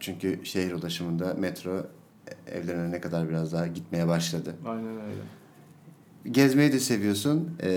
Çünkü 0.00 0.40
şehir 0.44 0.72
ulaşımında 0.72 1.34
metro 1.34 1.86
evlerine 2.52 2.90
ne 2.90 3.00
kadar 3.00 3.28
biraz 3.28 3.52
daha 3.52 3.66
gitmeye 3.66 4.08
başladı. 4.08 4.54
Aynen 4.66 5.00
öyle. 5.00 5.20
Gezmeyi 6.30 6.72
de 6.72 6.80
seviyorsun. 6.80 7.50
eee, 7.62 7.68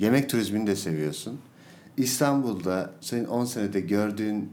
yemek 0.00 0.30
turizmini 0.30 0.66
de 0.66 0.76
seviyorsun. 0.76 1.38
İstanbul'da 1.96 2.90
senin 3.00 3.24
10 3.24 3.44
senede 3.44 3.80
gördüğün, 3.80 4.48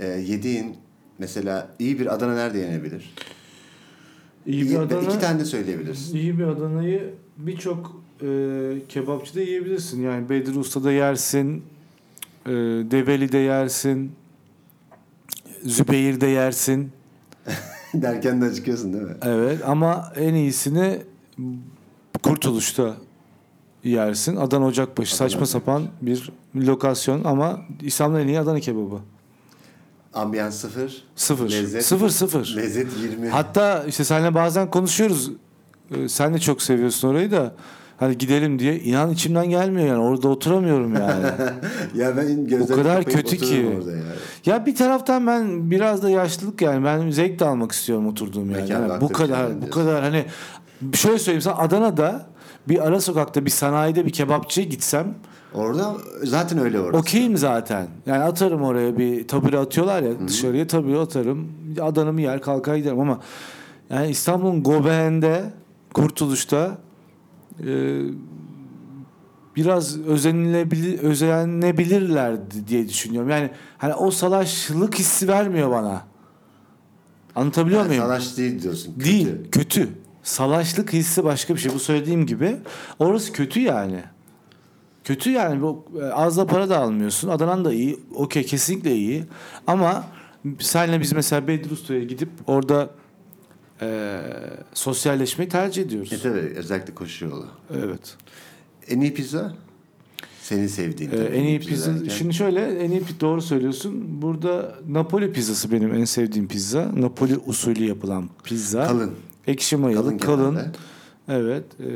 eee, 0.00 0.06
yediğin 0.06 0.76
mesela 1.18 1.68
iyi 1.78 1.98
bir 2.00 2.14
Adana 2.14 2.34
nerede 2.34 2.58
yenebilir? 2.58 3.14
İyi 4.46 4.70
bir 4.70 4.78
Adana, 4.78 5.00
İki 5.02 5.18
tane 5.18 5.40
de 5.40 5.44
söyleyebilirsin. 5.44 6.16
iyi 6.16 6.38
bir 6.38 6.44
Adana'yı 6.44 7.14
birçok 7.38 8.02
e, 8.22 8.26
kebapçıda 8.88 9.40
yiyebilirsin. 9.40 10.02
Yani 10.02 10.28
Bedri 10.28 10.58
Usta'da 10.58 10.92
yersin, 10.92 11.62
e, 12.46 12.50
Develi'de 12.90 13.38
yersin, 13.38 14.12
Zübeyir'de 15.64 16.26
yersin. 16.26 16.92
Derken 17.94 18.40
de 18.40 18.44
acıkıyorsun 18.44 18.92
değil 18.92 19.04
mi? 19.04 19.14
Evet 19.22 19.58
ama 19.66 20.12
en 20.16 20.34
iyisini 20.34 20.98
Kurtuluş'ta 22.22 22.96
yersin. 23.90 24.36
Adana 24.36 24.66
Ocakbaşı 24.66 25.16
Adana 25.16 25.28
saçma 25.28 25.46
sapan 25.46 25.82
bir 26.02 26.30
lokasyon 26.56 27.24
ama 27.24 27.60
İstanbul'un 27.82 28.20
en 28.20 28.28
iyi 28.28 28.40
Adana 28.40 28.60
kebabı. 28.60 28.98
Ambiyans 30.14 30.54
sıfır. 30.56 31.02
Sıfır. 31.16 31.50
Lezzet- 31.50 31.82
Sıfır 31.82 32.08
sıfır. 32.08 32.54
Lezzet 32.56 32.86
20. 33.02 33.28
Hatta 33.28 33.84
işte 33.88 34.04
seninle 34.04 34.34
bazen 34.34 34.70
konuşuyoruz. 34.70 35.30
Ee, 35.94 36.08
Sen 36.08 36.34
de 36.34 36.38
çok 36.38 36.62
seviyorsun 36.62 37.08
orayı 37.08 37.30
da. 37.30 37.54
Hani 38.00 38.18
gidelim 38.18 38.58
diye. 38.58 38.80
inan 38.80 39.10
içimden 39.10 39.50
gelmiyor 39.50 39.88
yani. 39.88 39.98
Orada 40.02 40.28
oturamıyorum 40.28 40.94
yani. 40.94 41.24
ya 41.94 42.16
ben 42.16 42.60
O 42.60 42.66
kadar 42.66 43.04
kötü 43.04 43.36
ki. 43.36 43.72
Orada 43.78 43.90
ya. 44.46 44.66
bir 44.66 44.74
taraftan 44.74 45.26
ben 45.26 45.70
biraz 45.70 46.02
da 46.02 46.10
yaşlılık 46.10 46.62
yani. 46.62 46.84
Ben 46.84 47.10
zevk 47.10 47.38
de 47.38 47.44
almak 47.44 47.72
istiyorum 47.72 48.06
oturduğum 48.06 48.50
Yani 48.50 48.88
vakti 48.88 49.04
bu 49.04 49.12
kadar 49.12 49.62
bu 49.62 49.70
kadar 49.70 50.02
hani 50.02 50.24
şöyle 50.94 51.18
söyleyeyim 51.18 51.42
sana 51.42 51.56
Adana'da 51.56 52.26
bir 52.68 52.86
ara 52.86 53.00
sokakta 53.00 53.44
bir 53.44 53.50
sanayide 53.50 54.06
bir 54.06 54.10
kebapçıya 54.10 54.66
gitsem 54.66 55.14
Orada 55.54 55.94
zaten 56.24 56.58
öyle 56.58 56.80
orada. 56.80 56.98
okeyim 56.98 57.36
zaten. 57.36 57.86
Yani 58.06 58.22
atarım 58.24 58.62
oraya 58.62 58.98
bir 58.98 59.28
tabure 59.28 59.58
atıyorlar 59.58 60.02
ya 60.02 60.28
dışarıya 60.28 60.66
tabure 60.66 60.98
atarım. 60.98 61.48
Adana'mı 61.82 62.22
yer 62.22 62.40
kalkar 62.42 62.76
giderim 62.76 63.00
ama 63.00 63.20
yani 63.90 64.08
İstanbul'un 64.10 64.62
Gobeğinde 64.62 65.44
Kurtuluş'ta 65.94 66.78
e, 67.66 68.00
biraz 69.56 70.00
özenilebilir, 70.00 70.98
özenebilirlerdi 70.98 72.68
diye 72.68 72.88
düşünüyorum. 72.88 73.30
Yani 73.30 73.50
hani 73.78 73.94
o 73.94 74.10
salaşlık 74.10 74.98
hissi 74.98 75.28
vermiyor 75.28 75.70
bana. 75.70 76.02
Anlatabiliyor 77.36 77.80
Yani 77.80 77.88
muyum? 77.88 78.02
Salaş 78.02 78.36
değil 78.36 78.62
diyorsun. 78.62 78.94
kötü. 78.94 79.04
Değil, 79.10 79.28
kötü. 79.52 79.88
Salaşlık 80.26 80.92
hissi 80.92 81.24
başka 81.24 81.54
bir 81.54 81.60
şey. 81.60 81.74
Bu 81.74 81.78
söylediğim 81.78 82.26
gibi 82.26 82.56
orası 82.98 83.32
kötü 83.32 83.60
yani. 83.60 84.00
Kötü 85.04 85.30
yani. 85.30 85.62
Bu, 85.62 85.84
e, 86.02 86.04
az 86.04 86.36
da 86.36 86.46
para 86.46 86.68
da 86.68 86.78
almıyorsun. 86.78 87.28
Adana'nın 87.28 87.64
da 87.64 87.72
iyi. 87.72 88.00
Okey 88.14 88.42
kesinlikle 88.42 88.94
iyi. 88.94 89.24
Ama 89.66 90.04
senle 90.58 91.00
biz 91.00 91.12
mesela 91.12 91.48
Bedir 91.48 91.70
Usta'ya 91.70 92.04
gidip 92.04 92.28
orada 92.46 92.90
e, 93.82 94.20
sosyalleşmeyi 94.74 95.48
tercih 95.48 95.82
ediyoruz. 95.82 96.12
E 96.12 96.18
tabi 96.18 96.38
özellikle 96.38 96.94
koşu 96.94 97.24
yolu. 97.24 97.46
Evet. 97.74 98.16
En 98.88 99.00
iyi 99.00 99.14
pizza? 99.14 99.54
Senin 100.42 100.66
sevdiğin. 100.66 101.10
Ee, 101.10 101.16
tabii 101.16 101.36
en 101.36 101.44
iyi 101.44 101.60
pizza. 101.60 101.94
derken. 101.94 102.08
Şimdi 102.08 102.34
şöyle 102.34 102.84
en 102.84 102.90
iyi 102.90 103.02
doğru 103.20 103.42
söylüyorsun. 103.42 104.22
Burada 104.22 104.74
Napoli 104.88 105.32
pizzası 105.32 105.72
benim 105.72 105.94
en 105.94 106.04
sevdiğim 106.04 106.48
pizza. 106.48 106.90
Napoli 106.96 107.38
usulü 107.46 107.84
yapılan 107.84 108.28
pizza. 108.44 108.86
Kalın. 108.86 109.14
Ekşi 109.46 109.76
mayalı, 109.76 110.04
Kalın 110.04 110.18
kalın. 110.18 110.50
genelde. 110.54 110.70
Evet. 111.28 111.64
E, 111.80 111.88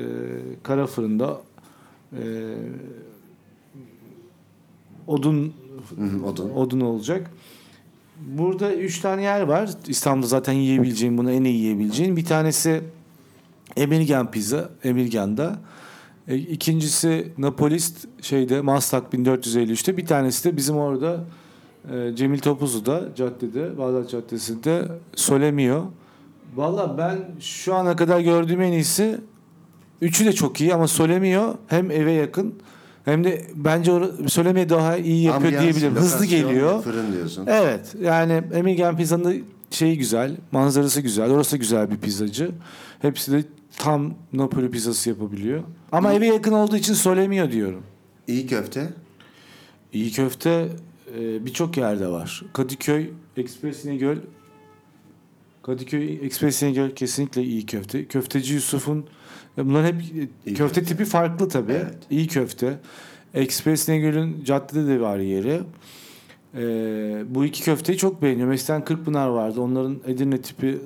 kara 0.62 0.86
fırında 0.86 1.40
e, 2.12 2.22
odun 5.06 5.52
Hı 5.98 6.04
hı, 6.04 6.26
odun. 6.26 6.50
odun 6.50 6.80
olacak. 6.80 7.30
Burada 8.26 8.74
üç 8.74 8.98
tane 9.00 9.22
yer 9.22 9.40
var. 9.40 9.70
İstanbul'da 9.88 10.26
zaten 10.26 10.52
yiyebileceğin, 10.52 11.18
bunu 11.18 11.30
en 11.32 11.44
iyi 11.44 11.54
yiyebileceğin. 11.56 12.16
Bir 12.16 12.24
tanesi 12.24 12.80
Emirgan 13.76 14.30
Pizza, 14.30 14.70
Emirgan'da. 14.84 15.58
E, 16.28 16.36
ikincisi 16.36 17.32
Napolist 17.38 18.08
şeyde 18.22 18.60
Maslak 18.60 19.12
1453'te. 19.14 19.96
Bir 19.96 20.06
tanesi 20.06 20.44
de 20.44 20.56
bizim 20.56 20.76
orada 20.76 21.24
e, 21.92 22.16
Cemil 22.16 22.38
Topuzlu'da 22.38 23.08
caddede, 23.16 23.78
Bağdat 23.78 24.10
Caddesi'nde 24.10 24.88
Solemio. 25.14 25.84
Valla 26.56 26.98
ben 26.98 27.18
şu 27.40 27.74
ana 27.74 27.96
kadar 27.96 28.20
gördüğüm 28.20 28.62
en 28.62 28.72
iyisi 28.72 29.20
üçü 30.00 30.24
de 30.24 30.32
çok 30.32 30.60
iyi 30.60 30.74
ama 30.74 30.88
Solemio 30.88 31.56
hem 31.66 31.90
eve 31.90 32.12
yakın 32.12 32.54
hem 33.04 33.24
de 33.24 33.46
bence 33.54 33.92
Solemio 34.28 34.68
daha 34.68 34.96
iyi 34.96 35.22
yapıyor 35.22 35.52
Ambiyans, 35.52 35.62
diyebilirim. 35.62 35.94
Hızlı 35.94 36.26
geliyor. 36.26 36.82
Fırın 36.82 37.12
diyorsun. 37.12 37.46
Evet 37.46 37.94
yani 38.02 38.42
Emirgan 38.52 38.96
Pizza'nın 38.96 39.44
şeyi 39.70 39.98
güzel, 39.98 40.36
manzarası 40.52 41.00
güzel. 41.00 41.30
Orası 41.30 41.56
güzel 41.56 41.90
bir 41.90 41.96
pizzacı. 41.96 42.50
Hepsi 43.02 43.32
de 43.32 43.44
tam 43.78 44.14
Napoli 44.32 44.70
pizzası 44.70 45.08
yapabiliyor. 45.08 45.62
Ama 45.92 46.12
eve 46.12 46.26
yakın 46.26 46.52
olduğu 46.52 46.76
için 46.76 46.94
Solemio 46.94 47.50
diyorum. 47.50 47.82
İyi 48.28 48.46
köfte. 48.46 48.88
İyi 49.92 50.12
köfte 50.12 50.68
e, 51.18 51.46
birçok 51.46 51.76
yerde 51.76 52.08
var. 52.08 52.42
Kadıköy, 52.52 53.10
Ekspres 53.36 53.84
İnegöl. 53.84 54.16
Kadıköy, 55.62 56.18
Ekspres 56.26 56.62
İnegöl 56.62 56.90
kesinlikle 56.90 57.42
iyi 57.42 57.66
köfte. 57.66 58.04
Köfteci 58.04 58.54
Yusuf'un 58.54 59.04
ya 59.56 59.66
bunların 59.66 59.86
hep 59.92 60.00
e, 60.02 60.04
İyi 60.06 60.28
köfte 60.44 60.54
köfte. 60.54 60.82
tipi 60.84 61.04
farklı 61.04 61.48
tabii. 61.48 61.72
Evet. 61.72 61.98
İyi 62.10 62.26
köfte. 62.26 62.78
Ekspres 63.34 63.88
İnegöl'ün 63.88 64.44
caddede 64.44 64.86
de 64.88 65.00
var 65.00 65.18
yeri. 65.18 65.60
E, 66.54 66.62
bu 67.34 67.44
iki 67.44 67.62
köfteyi 67.62 67.98
çok 67.98 68.22
beğeniyorum. 68.22 68.52
Eskiden 68.52 68.84
Kırkpınar 68.84 69.28
vardı. 69.28 69.60
Onların 69.60 69.98
Edirne 70.06 70.40
tipi 70.40 70.78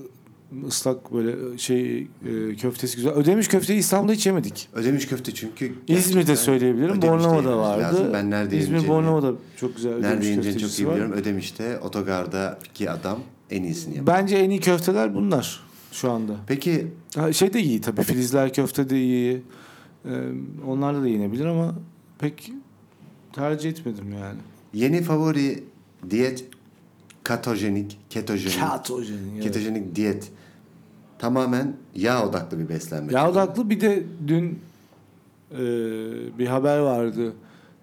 ıslak 0.67 1.13
böyle 1.15 1.59
şey 1.59 1.99
e, 2.03 2.55
köftesi 2.61 2.97
güzel. 2.97 3.13
Ödemiş 3.13 3.49
köfteyi 3.49 3.79
İstanbul'da 3.79 4.13
hiç 4.13 4.27
yemedik. 4.27 4.69
Ödemiş 4.75 5.07
köfte 5.09 5.35
çünkü. 5.35 5.73
İzmir'de 5.89 6.37
söyleyebilirim. 6.37 7.03
Bornova'da 7.03 7.59
vardı. 7.59 7.83
lazım. 7.83 8.07
Ben 8.13 8.31
nerede 8.31 8.59
İzmir 8.59 8.89
Bornova'da 8.89 9.33
çok 9.57 9.77
güzel 9.77 9.91
Nerede 9.91 10.07
ödemiş 10.09 10.27
yiyeceğini 10.27 10.45
çok 10.45 10.53
köftecisi 10.53 10.83
iyi 10.83 10.87
var. 10.87 10.95
biliyorum. 10.95 11.15
Ödemiş'te 11.17 11.79
otogardaki 11.79 12.91
adam 12.91 13.19
en 13.51 13.63
iyisini 13.63 13.97
yapıyor. 13.97 14.19
Bence 14.19 14.37
en 14.37 14.51
iyi 14.51 14.61
köfteler 14.61 15.15
bunlar 15.15 15.61
şu 15.93 16.11
anda. 16.11 16.37
Peki 16.47 16.87
Ha, 17.17 17.33
Şey 17.33 17.53
de 17.53 17.61
iyi 17.61 17.81
tabii. 17.81 18.03
Filizler 18.03 18.53
köfte 18.53 18.91
de 18.91 19.01
iyi. 19.03 19.43
Ee, 20.05 20.11
onlar 20.67 21.03
da 21.03 21.07
yenebilir 21.09 21.45
ama 21.45 21.75
pek 22.19 22.53
tercih 23.33 23.71
etmedim 23.71 24.13
yani. 24.13 24.39
yeni 24.75 25.03
favori 25.03 25.65
diyet 26.11 26.45
katojenik, 27.23 27.99
ketojenik, 28.11 28.59
Ketojenik. 29.43 29.83
evet. 29.83 29.97
diyet 29.97 30.31
tamamen 31.19 31.77
yağ 31.95 32.29
odaklı 32.29 32.59
bir 32.59 32.69
beslenme. 32.69 33.13
Yağ 33.13 33.31
odaklı 33.31 33.71
bir 33.71 33.81
de 33.81 34.03
dün 34.29 34.59
e, 35.53 35.59
bir 36.39 36.47
haber 36.47 36.79
vardı. 36.79 37.33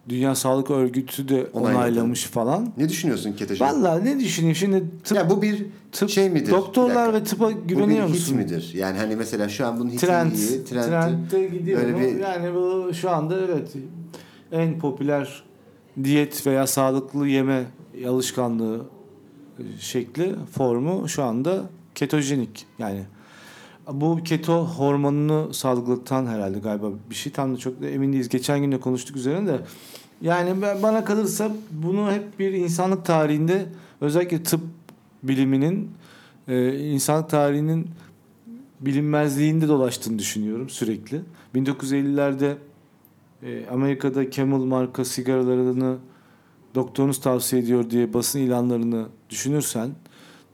Dünya 0.10 0.36
Sağlık 0.36 0.72
Örgütü 0.72 1.30
de 1.30 1.48
Onayladı. 1.54 1.78
onaylamış 1.78 2.24
falan. 2.24 2.70
Ne 2.78 2.90
düşünüyorsun 2.90 3.34
ketojenik? 3.34 3.62
Vallahi 3.74 4.06
ne 4.06 4.20
düşüneyim 4.20 4.56
şimdi 4.56 4.84
tıp, 5.04 5.18
ya 5.18 5.30
bu 5.30 5.42
bir 5.42 5.66
tıp 5.92 6.10
şey 6.10 6.30
midir? 6.30 6.52
doktorlar 6.52 7.10
Bir 7.10 7.20
ve 7.20 7.24
tıpa 7.24 7.50
bu 7.50 7.68
güveniyor 7.68 8.08
bir 8.08 8.14
hit 8.14 8.20
musun? 8.20 8.38
midir? 8.38 8.72
Yani 8.76 8.98
hani 8.98 9.16
mesela 9.16 9.50
şu 9.50 9.68
an 9.68 9.80
bunun 9.80 9.90
hiti 9.90 10.06
Trend, 10.06 10.32
iyi. 10.32 10.64
Trend, 10.66 10.84
trendde 10.90 11.48
gidiyor. 11.48 12.00
Bir- 12.00 12.20
Yani 12.20 12.56
bu 12.56 12.92
şu 12.94 13.10
anda 13.10 13.36
evet 13.46 13.74
en 14.52 14.80
popüler 14.80 15.44
diyet 16.04 16.48
veya 16.48 16.68
sağlıklı 16.68 17.28
yeme 17.28 17.64
alışkanlığı 18.08 18.82
şekli 19.80 20.36
formu 20.52 21.10
şu 21.10 21.24
anda 21.24 21.62
ketojenik. 21.96 22.66
Yani 22.80 23.04
bu 23.88 24.20
keto 24.24 24.66
hormonunu 24.66 25.54
salgılattan 25.54 26.26
herhalde 26.26 26.60
galiba 26.60 26.88
bir 27.10 27.16
şey 27.16 27.32
tam 27.32 27.54
da 27.54 27.58
çok 27.58 27.82
da 27.82 27.90
emin 27.90 28.14
değiliz. 28.14 28.30
Geçen 28.30 28.60
gün 28.60 28.72
de 28.72 28.80
konuştuk 28.80 29.16
üzerine 29.16 29.48
de. 29.48 29.60
Yani 30.22 30.62
ben, 30.62 30.84
bana 30.84 31.06
kalırsa 31.06 31.52
bunu 31.72 32.12
hep 32.12 32.40
bir 32.40 32.52
insanlık 32.52 33.06
tarihinde 33.06 33.66
özellikle 34.02 34.44
tıp 34.44 34.62
biliminin 35.24 35.92
e, 36.48 36.80
insanlık 36.80 37.30
tarihinin 37.30 37.88
bilinmezliğinde 38.80 39.68
dolaştığını 39.68 40.20
düşünüyorum 40.20 40.70
sürekli. 40.70 41.22
1950'lerde 41.56 42.56
e, 43.44 43.68
Amerika'da 43.68 44.32
Camel 44.32 44.60
marka 44.60 45.06
sigaralarını 45.06 45.98
doktorunuz 46.76 47.22
tavsiye 47.22 47.62
ediyor 47.62 47.90
diye 47.90 48.14
basın 48.14 48.40
ilanlarını 48.40 49.06
düşünürsen 49.30 49.90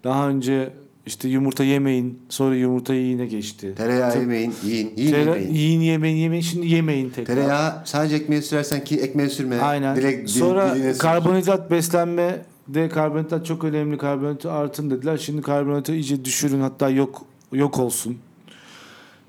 daha 0.03 0.29
önce 0.29 0.73
işte 1.07 1.27
yumurta 1.29 1.63
yemeyin 1.63 2.19
sonra 2.29 2.55
yumurta 2.55 2.93
yiyine 2.93 3.25
geçti. 3.25 3.73
Tereyağı 3.77 4.11
Tıp- 4.13 4.19
yemeyin, 4.19 4.53
yiyin, 4.65 4.93
yiyin 4.97 5.11
Tere- 5.11 5.19
yemeyin. 5.19 5.53
yiyin 5.53 5.81
yemeyin 5.81 6.17
yemeyin 6.17 6.41
şimdi 6.43 6.67
yemeyin 6.67 7.09
tekrar. 7.09 7.35
Tereyağı 7.35 7.81
sadece 7.85 8.15
ekmeğe 8.15 8.41
sürersen 8.41 8.83
ki 8.83 8.99
ekmeğe 8.99 9.29
sürme. 9.29 9.59
Aynen. 9.59 9.95
Direkt 9.95 10.21
dil- 10.29 10.39
Sonra 10.39 10.75
sür. 10.75 10.97
karbonhidrat 10.97 11.71
beslenme 11.71 12.45
de 12.67 12.89
karbonhidrat 12.89 13.45
çok 13.45 13.63
önemli. 13.63 13.97
Karbonhidratı 13.97 14.51
artın 14.51 14.89
dediler. 14.89 15.17
Şimdi 15.17 15.41
karbonhidratı 15.41 15.93
iyice 15.93 16.25
düşürün 16.25 16.61
hatta 16.61 16.89
yok 16.89 17.25
yok 17.51 17.79
olsun 17.79 18.17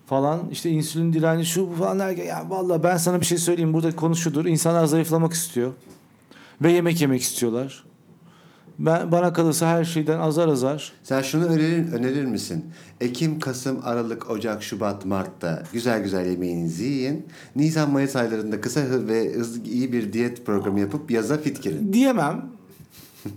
falan. 0.06 0.40
İşte 0.52 0.70
insülin 0.70 1.12
direnci 1.12 1.46
şu 1.46 1.68
bu 1.70 1.74
falan 1.74 1.98
derken 1.98 2.24
ya 2.24 2.44
vallahi 2.48 2.82
ben 2.82 2.96
sana 2.96 3.20
bir 3.20 3.26
şey 3.26 3.38
söyleyeyim. 3.38 3.72
Burada 3.72 3.96
konu 3.96 4.16
şudur. 4.16 4.44
İnsanlar 4.46 4.84
zayıflamak 4.86 5.32
istiyor. 5.32 5.72
Ve 6.62 6.72
yemek 6.72 7.00
yemek 7.00 7.22
istiyorlar. 7.22 7.84
Ben 8.78 9.12
bana 9.12 9.32
kalırsa 9.32 9.68
her 9.68 9.84
şeyden 9.84 10.18
azar 10.18 10.48
azar. 10.48 10.92
Sen 11.02 11.22
şunu 11.22 11.44
önerir, 11.44 11.92
önerir 11.92 12.24
misin? 12.24 12.64
Ekim, 13.00 13.40
Kasım, 13.40 13.80
Aralık, 13.84 14.30
Ocak, 14.30 14.62
Şubat, 14.62 15.04
Mart'ta 15.04 15.62
güzel 15.72 16.02
güzel 16.02 16.26
yemeğinizi 16.26 16.84
yiyin. 16.84 17.26
Nisan, 17.56 17.90
Mayıs 17.90 18.16
aylarında 18.16 18.60
kısa 18.60 18.80
ve 19.08 19.32
hızlı 19.34 19.64
iyi 19.64 19.92
bir 19.92 20.12
diyet 20.12 20.46
programı 20.46 20.80
yapıp 20.80 21.10
yaza 21.10 21.36
fit 21.38 21.62
girin. 21.62 21.92
Diyemem. 21.92 22.44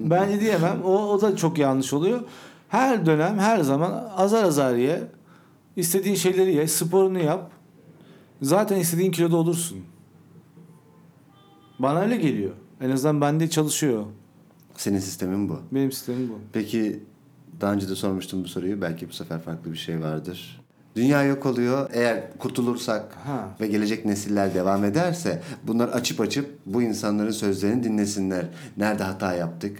Bence 0.00 0.40
diyemem. 0.40 0.82
O, 0.84 0.92
o 0.92 1.20
da 1.20 1.36
çok 1.36 1.58
yanlış 1.58 1.92
oluyor. 1.92 2.20
Her 2.68 3.06
dönem 3.06 3.38
her 3.38 3.60
zaman 3.60 4.10
azar 4.16 4.44
azar 4.44 4.74
ye. 4.74 5.02
İstediğin 5.76 6.16
şeyleri 6.16 6.54
ye. 6.54 6.68
Sporunu 6.68 7.18
yap. 7.18 7.50
Zaten 8.42 8.76
istediğin 8.76 9.10
kiloda 9.10 9.36
olursun. 9.36 9.78
Bana 11.78 12.00
öyle 12.00 12.16
geliyor. 12.16 12.52
En 12.80 12.90
azından 12.90 13.20
bende 13.20 13.50
çalışıyor. 13.50 14.04
Senin 14.76 14.98
sistemin 14.98 15.48
bu. 15.48 15.58
Benim 15.72 15.92
sistemim 15.92 16.28
bu. 16.28 16.38
Peki 16.52 17.00
daha 17.60 17.72
önce 17.72 17.88
de 17.88 17.94
sormuştum 17.94 18.44
bu 18.44 18.48
soruyu. 18.48 18.80
Belki 18.82 19.08
bu 19.08 19.12
sefer 19.12 19.40
farklı 19.40 19.72
bir 19.72 19.76
şey 19.78 20.00
vardır. 20.00 20.60
Dünya 20.96 21.22
yok 21.24 21.46
oluyor. 21.46 21.90
Eğer 21.92 22.38
kurtulursak 22.38 23.14
Ha. 23.26 23.48
ve 23.60 23.66
gelecek 23.66 24.04
nesiller 24.04 24.54
devam 24.54 24.84
ederse 24.84 25.42
bunlar 25.66 25.88
açıp 25.88 26.20
açıp 26.20 26.50
bu 26.66 26.82
insanların 26.82 27.30
sözlerini 27.30 27.84
dinlesinler. 27.84 28.46
Nerede 28.76 29.02
hata 29.02 29.34
yaptık? 29.34 29.78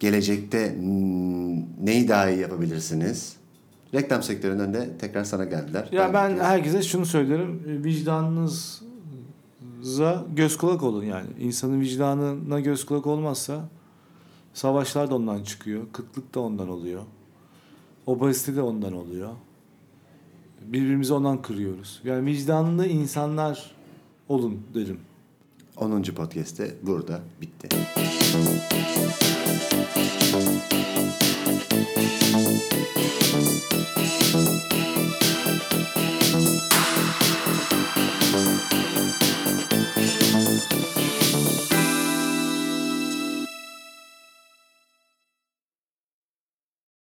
Gelecekte 0.00 0.74
hmm, 0.78 1.86
neyi 1.86 2.08
daha 2.08 2.30
iyi 2.30 2.40
yapabilirsiniz? 2.40 3.36
Reklam 3.94 4.22
sektöründen 4.22 4.74
de 4.74 4.88
tekrar 4.98 5.24
sana 5.24 5.44
geldiler. 5.44 5.88
Ya 5.92 6.14
ben 6.14 6.30
Belki- 6.30 6.42
herkese 6.42 6.82
şunu 6.82 7.06
söylerim. 7.06 7.62
E, 7.68 7.84
Vicdanınıza 7.84 10.24
göz 10.36 10.56
kulak 10.56 10.82
olun 10.82 11.04
yani. 11.04 11.26
İnsanın 11.40 11.80
vicdanına 11.80 12.60
göz 12.60 12.86
kulak 12.86 13.06
olmazsa 13.06 13.60
Savaşlar 14.54 15.10
da 15.10 15.14
ondan 15.14 15.42
çıkıyor. 15.42 15.82
Kıtlık 15.92 16.34
da 16.34 16.40
ondan 16.40 16.68
oluyor. 16.68 17.02
Obezite 18.06 18.56
de 18.56 18.62
ondan 18.62 18.92
oluyor. 18.92 19.30
Birbirimizi 20.66 21.14
ondan 21.14 21.42
kırıyoruz. 21.42 22.00
Yani 22.04 22.26
vicdanlı 22.26 22.86
insanlar 22.86 23.70
olun 24.28 24.62
derim. 24.74 25.00
10. 25.76 26.02
podcast'te 26.02 26.74
burada 26.82 27.20
bitti. 27.40 27.68